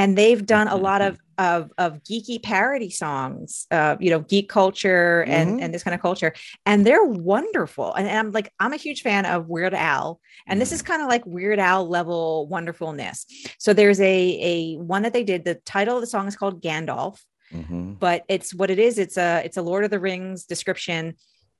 [0.00, 4.48] And they've done a lot of of, of geeky parody songs, uh, you know, geek
[4.48, 5.62] culture and Mhm.
[5.62, 6.32] and this kind of culture,
[6.66, 7.88] and they're wonderful.
[7.94, 11.00] And, and I'm like, I'm a huge fan of Weird Al, and this is kind
[11.02, 13.18] of like Weird Al level wonderfulness.
[13.58, 14.16] So there's a
[14.52, 15.44] a one that they did.
[15.44, 17.16] The title of the song is called Gandalf,
[17.52, 17.98] Mhm.
[17.98, 18.98] but it's what it is.
[19.04, 21.02] It's a it's a Lord of the Rings description.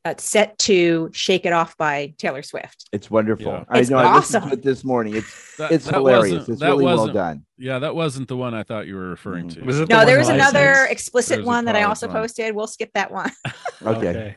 [0.06, 2.88] Uh, set to "Shake It Off" by Taylor Swift.
[2.90, 3.52] It's wonderful.
[3.52, 3.64] Yeah.
[3.68, 3.98] I It's know.
[3.98, 5.14] I listened to it this morning.
[5.16, 6.48] It's That- it's that hilarious.
[6.48, 7.44] It's really well done.
[7.58, 9.54] Yeah, that wasn't the one I thought you were referring Mhm.
[9.56, 9.64] to.
[9.64, 10.90] Was it No, one there was another sent?
[10.92, 12.16] explicit There's one that I also one.
[12.16, 12.54] posted.
[12.54, 13.30] We'll skip that one.
[13.82, 14.36] Okay.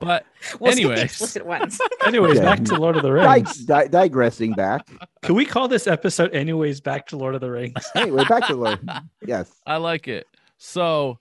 [0.00, 0.24] But
[0.60, 1.00] We'll Anyways.
[1.02, 1.78] explicit ones.
[2.06, 2.42] Anyways, Yeah.
[2.44, 3.64] back to Lord of the Di- Rings.
[3.64, 4.86] di- digressing back.
[5.22, 7.74] Can we call this episode anyways back to Lord of the Rings?
[7.94, 8.78] Anyway, back to Lord.
[9.26, 9.50] Yes.
[9.66, 10.26] I like it.
[10.58, 11.18] So,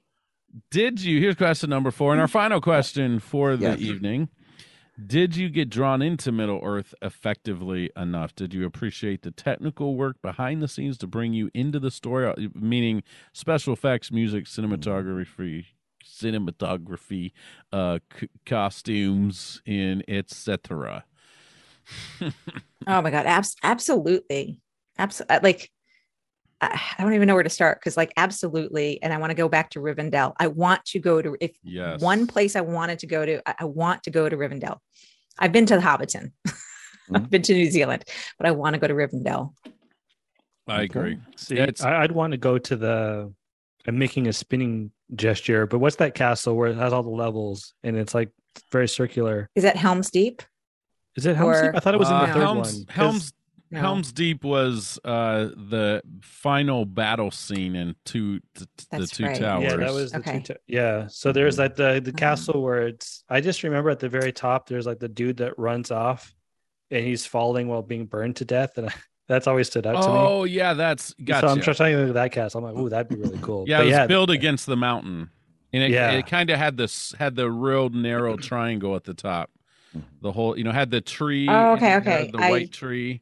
[0.72, 1.20] did you?
[1.20, 3.80] Here's question number four, and our final question for the Yes.
[3.80, 4.30] evening.
[5.08, 8.36] Did you get drawn into Middle Earth effectively enough?
[8.36, 12.28] Did you appreciate the technical work behind the scenes to bring you into the story,
[12.28, 13.01] uh, meaning
[13.34, 15.66] special effects, music, cinematography,
[16.06, 17.32] cinematography,
[17.72, 21.06] uh, c- costumes, and etc.
[22.86, 24.62] Oh my god, abs- absolutely,
[24.97, 25.39] absolutely.
[25.41, 25.72] Like,
[26.72, 29.01] I I don't even know where to start because, like, absolutely.
[29.03, 30.34] And I want to go back to Rivendell.
[30.39, 32.01] I want to go to if Yes.
[32.01, 33.41] one place I wanted to go to.
[33.49, 34.78] I, I want to go to Rivendell.
[35.39, 36.32] I've been to the Hobbiton.
[37.14, 38.05] I've been to New Zealand,
[38.38, 39.53] but I want to go to Rivendell.
[40.68, 40.84] I Okay.
[40.86, 41.18] agree.
[41.36, 43.34] See, Yeah, I, I'd want to go to the.
[43.86, 47.74] I'm making a spinning gesture, but what's that castle where it has all the levels
[47.84, 48.30] and it's like
[48.72, 49.49] very circular?
[49.55, 50.41] Is that Helm's Deep?
[51.18, 51.76] Is it Helm's Or- Deep?
[51.76, 52.86] I thought it was in Uh, the third Helms, one.
[52.86, 53.34] 'cause- Helms
[53.74, 53.80] No.
[53.80, 59.39] Helm's Deep was uh, the final battle scene in two t- t- the two right.
[59.39, 59.63] towers.
[59.63, 60.39] Yeah, that was the Okay.
[60.39, 60.53] two.
[60.53, 61.36] ta- yeah, so mm-hmm.
[61.39, 62.15] there's like the the Oh.
[62.15, 63.24] castle where it's.
[63.30, 66.34] I just remember at the very top, there's like the dude that runs off,
[66.91, 68.93] and he's falling while being burned to death, and I,
[69.28, 70.15] that's always stood out to me.
[70.15, 71.47] Oh yeah, that's gotcha.
[71.47, 72.63] So I'm trying to think of that castle.
[72.65, 73.65] I'm like, ooh, that'd be really cool.
[73.67, 75.30] yeah, But it was yeah, built against the mountain,
[75.71, 76.11] and it, Yeah.
[76.11, 79.49] it kind of had this had the real narrow triangle at the top.
[79.97, 80.07] Mm-hmm.
[80.21, 81.47] The whole, you know, had the tree.
[81.49, 82.32] Oh, okay, and it had okay.
[82.32, 83.21] The I- white tree.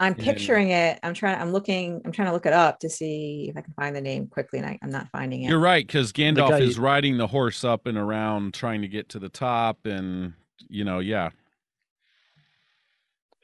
[0.00, 0.98] I'm picturing it.
[1.02, 1.38] I'm trying.
[1.40, 2.00] I'm looking.
[2.04, 4.58] I'm trying to look it up to see if I can find the name quickly,
[4.58, 5.48] and I, I'm not finding it.
[5.50, 9.10] You're right, because Gandalf guy- is riding the horse up and around, trying to get
[9.10, 10.32] to the top, and
[10.68, 11.28] you know, yeah,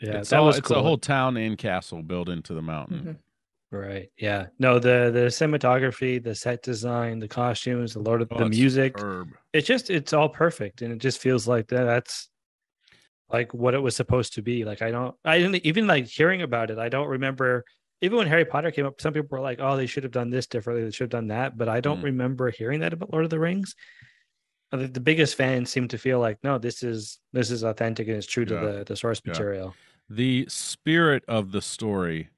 [0.00, 0.78] yeah, it's that all, was it's cool.
[0.78, 3.00] a whole town and castle built into the mountain.
[3.00, 3.16] Mhm.
[3.78, 4.11] Right.
[4.16, 4.46] Yeah.
[4.59, 8.57] No, the the cinematography, the set design, the costumes, the Lord of Oh, the it's
[8.57, 8.96] music.
[8.98, 9.28] superb.
[9.52, 12.28] It's just it's all perfect and it just feels like that that's
[13.30, 14.64] like what it was supposed to be.
[14.64, 16.78] Like I don't I didn't even like hearing about it.
[16.78, 17.64] I don't remember
[18.02, 20.28] even when Harry Potter came up, some people were like, "Oh, they should have done
[20.30, 20.84] this differently.
[20.84, 22.04] They should have done that." But I don't Mm.
[22.04, 23.74] remember hearing that about Lord of the Rings.
[24.72, 28.08] I think the biggest fans seem to feel like, no, this is this is authentic
[28.08, 29.30] and it's true to the the source Yeah.
[29.32, 29.74] material.
[30.08, 32.28] the spirit of the story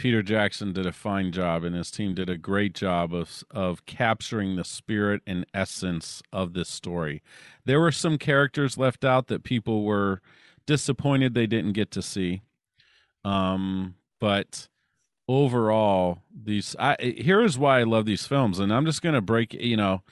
[0.00, 3.84] peter jackson did a fine job and his team did a great job of of
[3.84, 7.22] capturing the spirit and essence of this story.
[7.66, 10.22] There were some characters left out that people were
[10.64, 12.40] disappointed they didn't get to see.
[13.26, 14.68] Um but
[15.28, 19.20] overall these i here is why i love these films and i'm just going to
[19.20, 20.02] break you know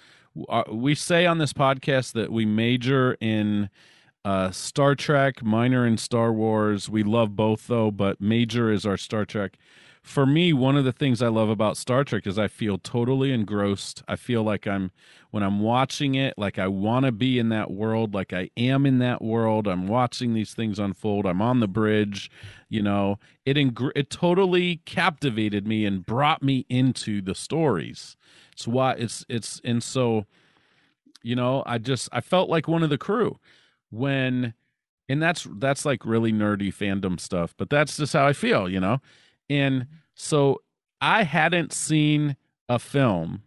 [0.49, 3.69] uh, we say on this podcast that we major in
[4.29, 6.91] uh, Star Trek, minor in Star Wars.
[6.91, 9.57] We love both though, but major is our Star Trek.
[10.03, 13.33] For me, one of the things I love about Star Trek is I feel totally
[13.33, 14.03] engrossed.
[14.07, 14.91] I feel like I'm
[15.31, 18.85] when I'm watching it, like I want to be in that world, like I am
[18.85, 19.67] in that world.
[19.67, 21.25] I'm watching these things unfold.
[21.25, 22.31] I'm on the bridge,
[22.69, 23.19] you know.
[23.47, 28.15] It ing- it totally captivated me and brought me into the stories.
[28.53, 30.27] It's why it's it's and so
[31.23, 33.39] you know, I just I felt like one of the crew
[33.91, 34.55] when
[35.09, 38.81] and that's that's like really nerdy fandom stuff, but that's just how I feel, you
[38.81, 38.99] know.
[39.49, 40.63] And so
[41.01, 42.37] I hadn't seen
[42.69, 43.43] a film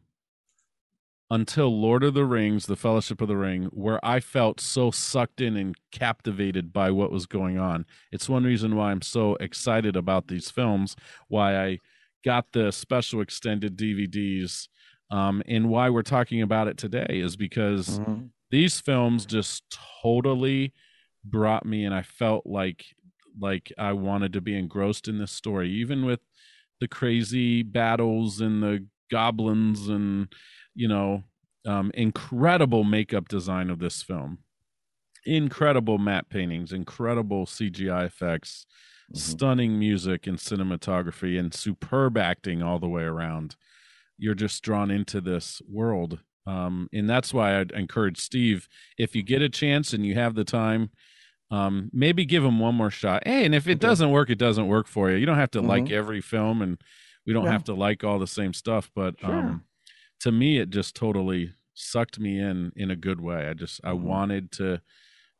[1.30, 5.40] until Lord of the Rings, The Fellowship of the Ring, where I felt so sucked
[5.40, 7.86] in and captivated by what was going on.
[8.12, 10.96] It's one reason why I'm so excited about these films,
[11.30, 11.78] why I
[12.26, 14.68] got the special extended DVDs,
[15.10, 19.64] um, and why we're talking about it today is because mm-hmm these films just
[20.04, 20.74] totally
[21.24, 22.86] brought me and I felt like
[23.40, 26.20] like I wanted to be engrossed in this story even with
[26.80, 30.28] the crazy battles and the goblins and
[30.76, 31.24] you know
[31.66, 34.40] um incredible makeup design of this film.
[35.26, 38.66] Incredible matte paintings incredible CGI effects
[39.12, 39.20] mm-hmm.
[39.20, 43.56] stunning music and cinematography and superb acting all the way around.
[44.18, 48.68] You're just drawn into this world um, and that's why I'd encourage Steve
[48.98, 50.90] if you get a chance and you have the time,
[51.52, 53.24] um, maybe give him one more shot.
[53.26, 53.88] Hey, and if it okay.
[53.88, 55.18] doesn't work, it doesn't work for you.
[55.18, 55.68] You don't have to mm-hmm.
[55.68, 56.82] like every film, and
[57.28, 57.52] we don't yeah.
[57.52, 58.90] have to like all the same stuff.
[58.96, 59.30] But sure.
[59.30, 59.66] um,
[60.22, 63.48] to me, it just totally sucked me in in a good way.
[63.48, 64.06] I just I mm-hmm.
[64.06, 64.82] wanted to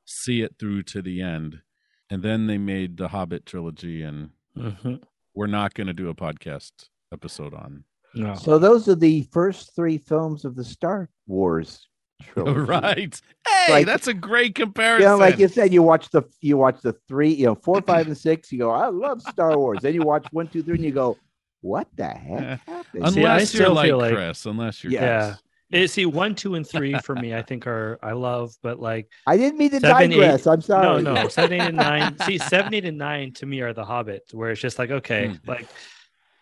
[0.06, 1.62] see it through to the end,
[2.10, 4.96] and then they made the Hobbit trilogy, and mm-hmm.
[5.34, 8.36] we're not going to do a podcast episode on no.
[8.36, 11.88] So those are the first three films of the Star Wars
[12.22, 12.60] trilogy.
[12.60, 13.22] Right.
[13.48, 15.04] Hey, like, that's a great comparison.
[15.04, 17.82] You know, like you said, you watch the you watch the three, you know, four,
[17.82, 18.52] five, and six.
[18.52, 19.80] You go, I love Star Wars.
[19.82, 21.18] then you watch one, two, three, and you go,
[21.62, 22.60] What the heck?
[22.66, 23.04] Happened?
[23.06, 25.36] Unless See, you're like, like Cris, unless you're yeah.
[25.72, 29.10] It, see, one, two, and three for me, I think are I love, but like
[29.26, 30.46] I didn't mean to seven, digress.
[30.46, 31.02] i I'm sorry.
[31.02, 32.18] No, no, seven, eight, and nine.
[32.26, 35.28] see, seven, eight, and nine to me are the Hobbit, where it's just like okay,
[35.28, 35.48] mm.
[35.48, 35.68] like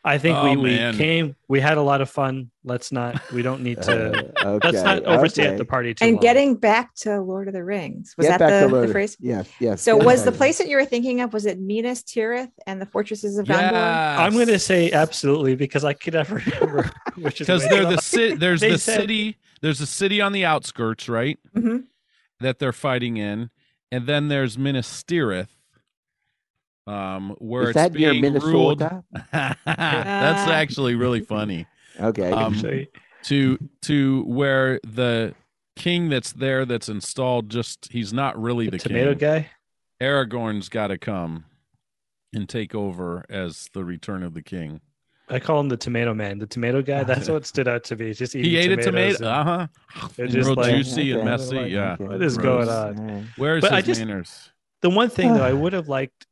[0.04, 2.52] I think oh, we, we came, we had a lot of fun.
[2.64, 5.58] Let's not, we don't need to, uh, okay, let's not overstay okay.
[5.58, 6.22] the party too And long.
[6.22, 9.18] getting back to Lord of the Rings, was Get that the, the, phrase?
[9.20, 9.82] Yes, yes.
[9.82, 12.86] So was the place that you were thinking of, was it Minas Tirith and the
[12.86, 13.74] fortresses of Gondor?
[13.74, 18.02] I'm going to say absolutely because I could never remember which is Because they're the
[18.02, 21.38] city, there's the said, city, there's a city on the outskirts, right?
[21.56, 21.80] Mm-hmm.
[22.40, 23.50] That they're fighting in.
[23.92, 25.50] And then there's Minas Tirith
[26.90, 29.04] um, where Is it's that being near Minnesota?
[29.32, 31.68] That's actually really funny.
[32.00, 32.32] Okay.
[32.32, 32.60] Um,
[33.24, 35.36] to to where the
[35.76, 39.18] king that's there that's installed just he's not really the, the tomato king.
[39.20, 39.50] guy.
[40.02, 41.46] Aragorn's got to come
[42.34, 44.80] and take over as the return of the king.
[45.28, 47.04] I call him the tomato man, the tomato guy.
[47.04, 48.14] That's what stood out to me.
[48.14, 49.28] just he ate a tomato.
[49.28, 49.68] Uh huh.
[50.18, 51.56] It's just real like, juicy and messy.
[51.56, 51.98] Like, yeah.
[51.98, 52.66] What is Gross.
[52.66, 53.28] going on?
[53.36, 54.52] Where's but his just, manners?
[54.82, 56.26] The one thing though, I would have liked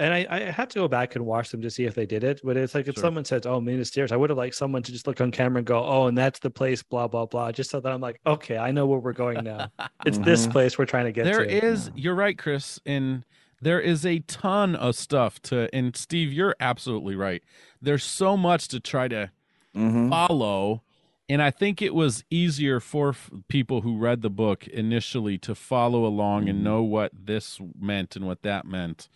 [0.00, 2.24] and I, I had to go back and watch them to see if they did
[2.24, 2.40] it.
[2.42, 3.02] But it's like if sure.
[3.02, 5.58] someone says, "Oh, Minas Tirith," I would have liked someone to just look on camera
[5.58, 8.18] and go, "Oh, and that's the place," blah blah blah, just so that I'm like,
[8.26, 9.70] "Okay, I know where we're going now.
[10.06, 10.24] It's mm-hmm.
[10.24, 13.26] this place we're trying to get there to." There is, you're right, Cris, and
[13.60, 15.68] there is a ton of stuff to.
[15.74, 17.42] And Steve, you're absolutely right.
[17.82, 19.30] There's so much to try to
[19.76, 20.08] mm-hmm.
[20.08, 20.82] follow.
[21.28, 25.54] And I think it was easier for f- people who read the book initially to
[25.54, 26.50] follow along mm-hmm.
[26.50, 29.08] and know what this meant and what that meant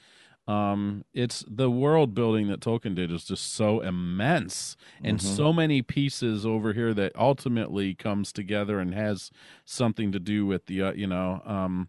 [0.47, 5.35] um it's the world building that tolkien did is just so immense and mm-hmm.
[5.35, 9.31] so many pieces over here that ultimately comes together and has
[9.65, 11.89] something to do with the uh, you know um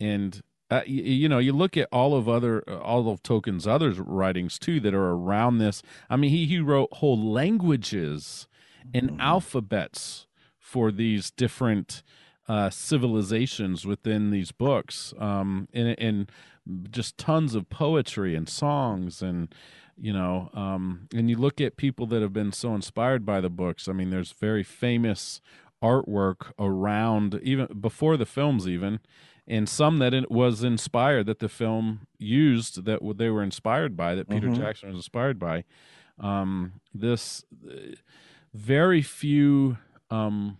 [0.00, 3.66] and uh, you, you, know you look at all of other uh, all of tolkien's
[3.66, 8.46] other writings too that are around this i mean he he wrote whole languages
[8.94, 9.20] and mm-hmm.
[9.20, 10.26] alphabets
[10.58, 12.02] for these different
[12.48, 16.32] uh, civilizations within these books um, and, and
[16.90, 19.54] just tons of poetry and songs and
[20.00, 23.50] you know um, and you look at people that have been so inspired by the
[23.50, 25.40] books i mean there's very famous
[25.82, 28.98] artwork around even before the films even
[29.46, 34.14] and some that it was inspired that the film used that they were inspired by
[34.14, 34.60] that peter mm-hmm.
[34.60, 35.64] jackson was inspired by
[36.20, 37.44] um, this
[38.52, 39.78] very few
[40.10, 40.58] um,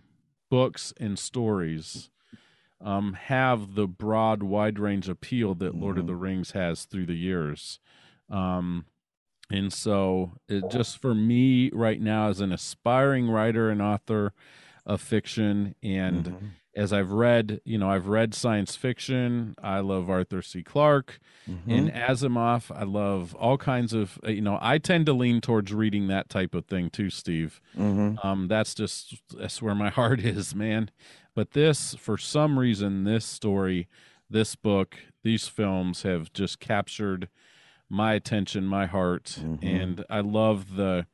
[0.51, 2.11] books and stories
[2.81, 5.83] um, have the broad, wide range appeal that mm-hmm.
[5.83, 6.23] Lord of the mm-hmm.
[6.23, 7.81] Rings has through the years.
[8.31, 8.87] Um,
[9.51, 14.35] and so, it, just for me right now, as an aspiring writer and author
[14.85, 16.47] of fiction, and mm-hmm.
[16.79, 19.57] As I've read, you know, I've read science fiction.
[19.63, 20.63] I love Arthur C.
[20.63, 21.19] Clarke
[21.51, 21.71] Mm-hmm.
[21.71, 22.71] and Asimov.
[22.79, 26.29] I love all kinds of, uh, you know, I tend to lean towards reading that
[26.29, 27.63] type of thing too, Steve.
[27.75, 28.23] Mhm.
[28.23, 30.91] Um, that's just that's where my heart is, man.
[31.35, 33.89] But this, for some reason, this story,
[34.29, 37.31] this book, these films have just captured
[37.89, 39.59] my attention, my heart, Mhm.
[39.65, 41.07] and I love the.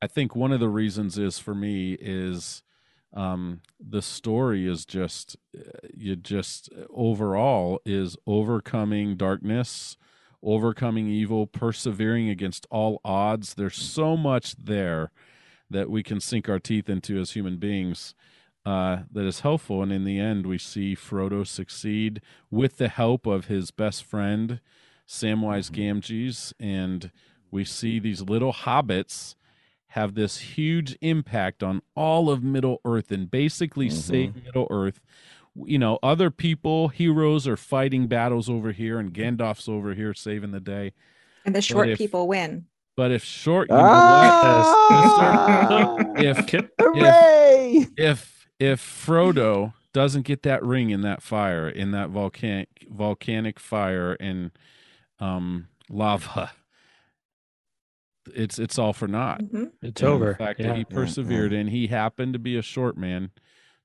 [0.00, 2.62] I think one of the reasons is for me is
[3.12, 5.62] um the story is just uh,
[5.96, 9.96] you just overall is overcoming darkness
[10.42, 13.54] overcoming evil persevering against all odds.
[13.54, 15.10] There's so much there
[15.68, 18.14] that we can sink our teeth into as human beings
[18.66, 19.82] uh, that is helpful.
[19.82, 24.60] And in the end we see frodo succeed with the help of his best friend
[25.06, 26.52] samwise gamgees.
[26.58, 27.10] And
[27.50, 29.34] we see these little hobbits
[29.94, 33.92] have this huge impact on all of Middle Earth and basically Mhm.
[33.92, 35.00] save Middle Earth.
[35.56, 40.52] You know, other people, heroes are fighting battles over here, and Gandalf's over here saving
[40.52, 40.92] the day.
[41.44, 42.66] And the short if- people win.
[42.96, 43.90] But if short, you know what?
[43.90, 45.96] Ah!
[46.16, 47.86] If Kip- Hooray!
[47.96, 54.14] if if Frodo doesn't get that ring in that fire, in that volcanic volcanic fire
[54.20, 54.50] and
[55.18, 56.52] um lava,
[58.34, 59.42] it's it's all for naught.
[59.42, 59.70] Mhm.
[59.82, 60.32] It's And over.
[60.32, 60.68] The fact yeah.
[60.68, 63.30] that he persevered and he happened to be a short man,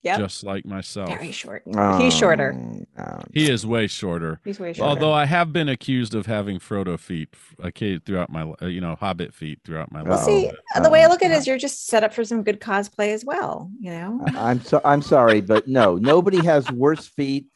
[0.03, 0.19] Yep.
[0.19, 1.09] just like myself.
[1.09, 1.63] Very short.
[1.75, 2.53] Oh, He's shorter.
[2.53, 3.23] no.
[3.33, 4.39] He is way shorter.
[4.45, 4.87] He's way shorter.
[4.87, 7.29] Although I have been accused of having Frodo feet,
[7.63, 10.25] okay, throughout my, uh, you know, Hobbit feet throughout my well, life.
[10.25, 10.83] see, Uh-oh.
[10.83, 13.13] the way I look at it is, you're just set up for some good cosplay
[13.13, 13.71] as well.
[13.79, 17.47] You know, I'm so I'm sorry, but no, nobody has worse feet.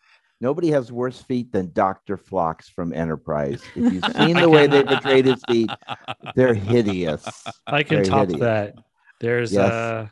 [0.41, 2.15] Nobody has worse feet than Dr.
[2.15, 3.61] Phlox from Enterprise.
[3.75, 5.69] If you've seen the way they portrayed his feet,
[6.35, 7.25] they're hideous.
[7.67, 8.39] I can Very top hideous.
[8.39, 8.75] that.
[9.19, 9.71] There's Yes.
[9.71, 10.07] uh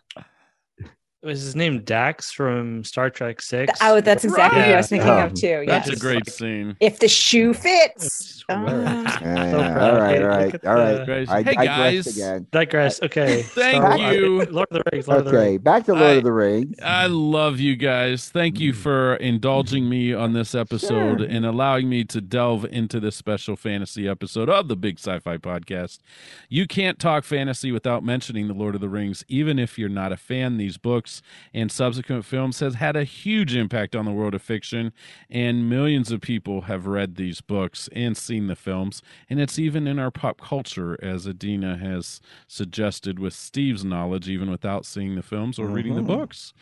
[1.23, 3.77] was his name Dax from Star Trek Six?
[3.81, 5.63] oh, that's exactly what I was thinking Oh, of too.
[5.67, 5.97] That's Yes.
[5.97, 6.75] a great Like- scene.
[6.79, 8.05] If the shoe fits.
[8.05, 8.87] It's Uh, hilarious.
[8.87, 9.89] Yeah, So yeah, proud.
[9.93, 11.05] all right, Hey, all look right, at all right.
[11.05, 11.67] the- I hey digressed
[12.05, 12.47] guys, again.
[12.51, 13.01] Digress.
[13.03, 13.41] Okay.
[13.43, 14.45] Thank Star you.
[14.51, 15.07] Lord of the Rings.
[15.07, 15.61] Lord of the Okay, Rings.
[15.63, 16.75] back to Lord I- of the Rings.
[16.83, 18.29] I love you guys.
[18.29, 21.27] Thank you for indulging me on this episode Sure.
[21.27, 25.37] and allowing me to delve into this special fantasy episode of the Big Sci Fi
[25.37, 25.99] Podcast.
[26.47, 30.11] You can't talk fantasy without mentioning The Lord of the Rings, even if you're not
[30.13, 30.57] a fan.
[30.57, 31.06] These books
[31.53, 34.93] and subsequent films has had a huge impact on the world of fiction,
[35.29, 39.87] and millions of people have read these books and seen the films, and it's even
[39.87, 45.21] in our pop culture, as Adeena has suggested with Steve's knowledge, even without seeing the
[45.21, 46.07] films or reading the Mhm.
[46.07, 46.53] books.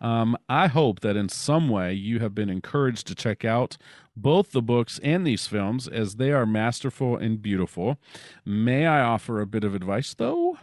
[0.00, 3.76] Um, I hope that in some way you have been encouraged to check out
[4.16, 7.98] both the books and these films as they are masterful and beautiful.
[8.44, 10.58] May I offer a bit of advice, though?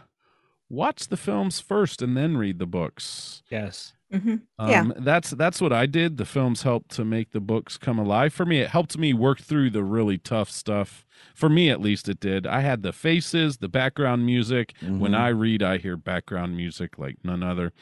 [0.68, 3.42] Watch the films first and then read the books.
[3.50, 3.92] Yes.
[4.12, 4.42] mhm.
[4.58, 4.84] Um, Yeah.
[4.98, 6.16] that's that's what I did.
[6.16, 8.58] The films helped to make the books come alive for me.
[8.58, 11.05] It helped me work through the really tough stuff.
[11.36, 12.46] For me, at least, it did.
[12.46, 14.72] I had the faces, the background music.
[14.80, 15.18] When Mhm.
[15.18, 17.74] I read, I hear background music like none other.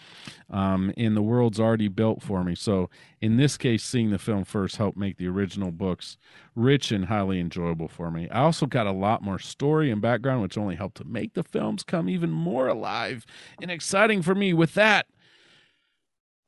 [0.50, 2.56] Um, and the world's already built for me.
[2.56, 2.90] So,
[3.20, 6.18] in this case, seeing the film first helped make the original books
[6.56, 8.28] rich and highly enjoyable for me.
[8.28, 11.44] I also got a lot more story and background, which only helped to make the
[11.44, 13.24] films come even more alive
[13.62, 14.52] and exciting for me.
[14.52, 15.06] With that,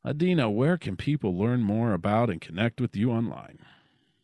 [0.05, 3.59] Adeena, where can people learn more about and connect with you online?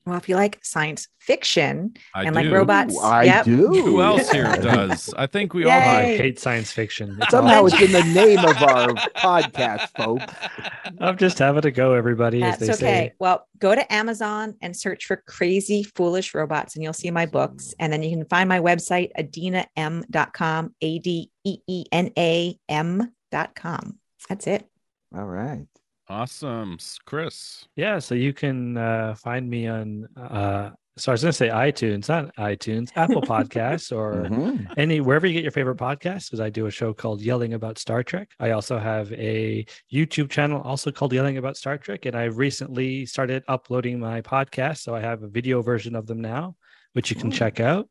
[0.05, 2.43] Well, if you like science fiction I and do.
[2.43, 3.45] like robots, I yep.
[3.45, 3.69] do.
[3.69, 5.15] Who else here does?
[5.17, 7.19] I think we all I hate science fiction.
[7.21, 10.33] It's Somehow it's in the name of our podcast, folks.
[11.01, 12.43] I'm just having a go, everybody.
[12.43, 13.07] As That's they okay.
[13.09, 13.15] say.
[13.21, 17.75] Well, go to Amazon and search for Crazy Foolish Robots, and you'll see my books.
[17.79, 23.99] And then you can find my website, adeenam.com, A D E E N A M.com.
[24.29, 24.67] That's it.
[25.15, 25.67] All right.
[26.13, 26.77] Awesome.
[27.07, 27.67] Cris.
[27.75, 30.07] Yeah, so you can uh, find me on.
[30.15, 34.71] Uh, so I was going to say iTunes, not iTunes, Apple Podcasts, or Mhm.
[34.77, 36.27] any wherever you get your favorite podcasts.
[36.27, 38.29] Because I do a show called Yelling About Star Trek.
[38.39, 43.07] I also have a YouTube channel also called Yelling About Star Trek, and I recently
[43.07, 44.79] started uploading my podcast.
[44.83, 46.57] So I have a video version of them now,
[46.93, 47.37] which you can Oh.
[47.37, 47.89] check out.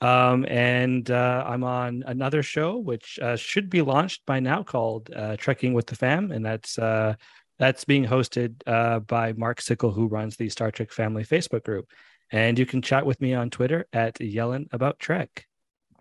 [0.00, 5.10] Um, and uh, I'm on another show which uh, should be launched by now called
[5.14, 7.14] uh, Trekking with the Fam, and that's uh,
[7.58, 11.86] that's being hosted uh, by Mark Sickle, who runs the Star Trek Family Facebook group.
[12.30, 15.46] And you can chat with me on Twitter at Yellen About Trek.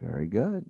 [0.02, 0.70] Very good.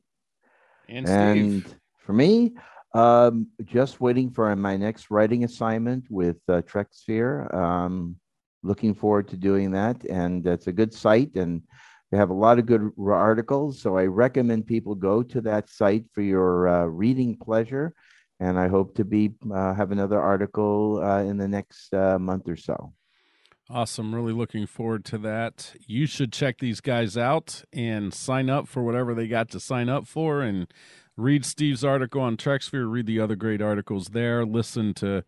[0.87, 2.53] And And for me,
[2.93, 7.53] um, just waiting for my next writing assignment with uh, Treksphere.
[7.53, 8.15] Um,
[8.63, 11.61] looking forward to doing that, and it's a good site, and
[12.11, 13.81] they have a lot of good articles.
[13.81, 17.93] So I recommend people go to that site for your uh, reading pleasure,
[18.39, 22.47] and I hope to be uh, have another article uh, in the next uh, month
[22.47, 22.93] or so.
[23.69, 24.15] Awesome.
[24.15, 25.73] Really looking forward to that.
[25.85, 29.89] You should check these guys out and sign up for whatever they got to sign
[29.89, 30.67] up for and
[31.17, 35.25] read Steve's article on TrekSphere, read the other great articles there, listen to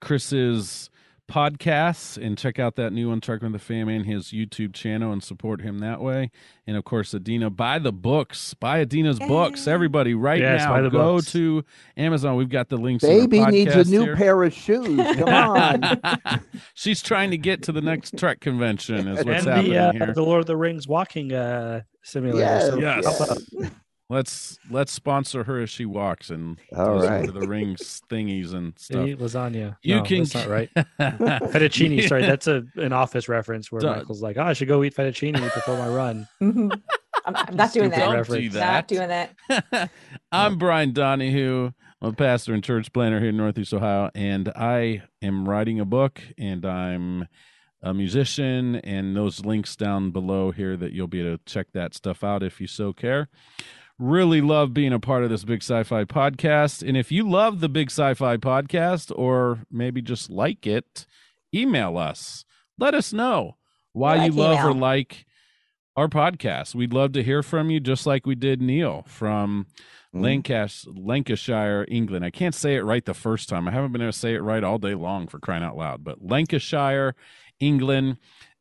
[0.00, 0.88] Cris's
[1.32, 5.12] podcasts and check out that new one, Trek with the Fam, and his YouTube channel
[5.12, 6.30] and support him that way.
[6.66, 9.28] And of course, Adeena, buy the books, buy Adeena's Yay.
[9.28, 9.66] books.
[9.66, 11.32] Everybody, right yes, now, go books.
[11.32, 11.64] to
[11.96, 12.36] Amazon.
[12.36, 13.02] We've got the links.
[13.02, 14.16] Baby needs a new here.
[14.16, 15.16] pair of shoes.
[15.16, 16.00] Come on.
[16.74, 19.08] She's trying to get to the next Trek convention.
[19.08, 20.12] Is what's and happening the, uh, here.
[20.14, 22.38] The Lord of the Rings walking uh, simulator.
[22.38, 22.66] Yes.
[22.66, 23.72] So yes.
[24.12, 29.06] Let's let's sponsor her as she walks and all right the rings thingies and stuff.
[29.06, 29.78] Eat lasagna.
[29.80, 30.70] You no, can that's not right.
[31.00, 32.06] fettuccine.
[32.06, 33.96] Sorry, that's a an office reference where Duh.
[33.96, 36.72] Michael's like, "Oh, I should go eat fettuccine before my run." I'm,
[37.24, 38.26] I'm, not doing that.
[38.26, 38.72] Do that.
[38.72, 39.90] Not doing that.
[40.32, 41.72] I'm Brian Donahue.
[42.02, 45.86] I'm a pastor and church planner here in Northeast Ohio, and I am writing a
[45.86, 47.28] book, and I'm
[47.80, 51.94] a musician, and those links down below here that you'll be able to check that
[51.94, 53.30] stuff out if you so care.
[54.02, 56.86] Really love being a part of this Big Sci Fi podcast.
[56.86, 61.06] And if you love the Big Sci Fi podcast or maybe just like it,
[61.54, 62.44] email us.
[62.76, 63.58] Let us know
[63.92, 64.70] why like you love email.
[64.70, 65.24] or like
[65.94, 66.74] our podcast.
[66.74, 69.68] We'd love to hear from you, just like we did Neil from
[70.12, 70.20] mm.
[70.20, 72.24] Lancashire, Lancashire, England.
[72.24, 73.68] I can't say it right the first time.
[73.68, 76.02] I haven't been able to say it right all day long for crying out loud,
[76.02, 77.14] but Lancashire,
[77.60, 78.16] England.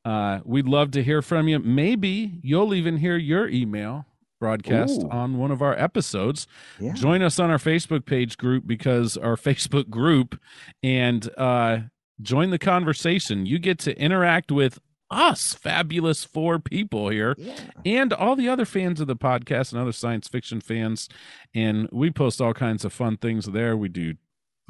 [0.06, 1.58] Uh, we'd love to hear from you.
[1.58, 4.06] Maybe you'll even hear your email
[4.42, 5.10] broadcast Ooh.
[5.10, 6.48] on one of our episodes.
[6.80, 6.94] Yeah.
[6.94, 10.38] Join us on our Facebook page group because our Facebook group
[10.84, 11.78] and uh,
[12.22, 13.46] join the conversation.
[13.46, 14.80] You get to interact with
[15.12, 17.60] us, fabulous four people here, yeah.
[17.86, 21.08] and all the other fans of the podcast and other science fiction fans.
[21.54, 23.78] And we post all kinds of fun things there.
[23.78, 24.16] We do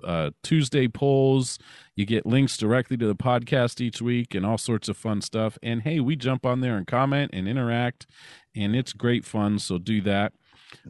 [0.03, 1.59] uh, Tuesday polls.
[1.95, 5.57] You get links directly to the podcast each week and all sorts of fun stuff.
[5.61, 8.07] And hey, we jump on there and comment and interact,
[8.55, 9.59] and it's great fun.
[9.59, 10.33] So do that.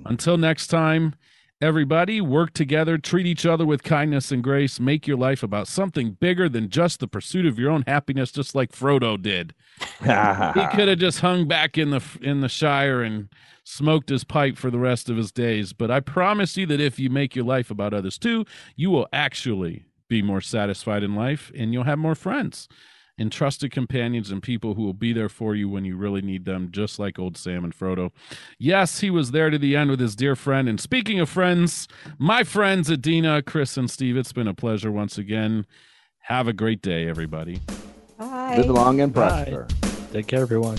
[0.05, 1.15] Until next time,
[1.61, 6.11] everybody, work together, treat each other with kindness and grace, make your life about something
[6.19, 9.53] bigger than just the pursuit of your own happiness, just like Frodo did.
[9.99, 13.29] he could have just hung back in the in the Shire and
[13.63, 15.73] smoked his pipe for the rest of his days.
[15.73, 19.07] But I promise you that if you make your life about others too, you will
[19.13, 22.67] actually be more satisfied in life and you'll have more friends
[23.17, 26.45] and trusted companions and people who will be there for you when you really need
[26.45, 28.11] them, just like old Sam and Frodo.
[28.57, 30.67] Yes, he was there to the end with his dear friend.
[30.67, 35.17] And speaking of friends, my friends Adeena, Cris, and Steve, it's been a pleasure once
[35.17, 35.65] again.
[36.25, 37.61] Have a great day, everybody.
[38.17, 38.57] Bye.
[38.57, 39.67] Live long and prosper.
[39.69, 39.87] Bye.
[40.11, 40.77] Take care, everyone.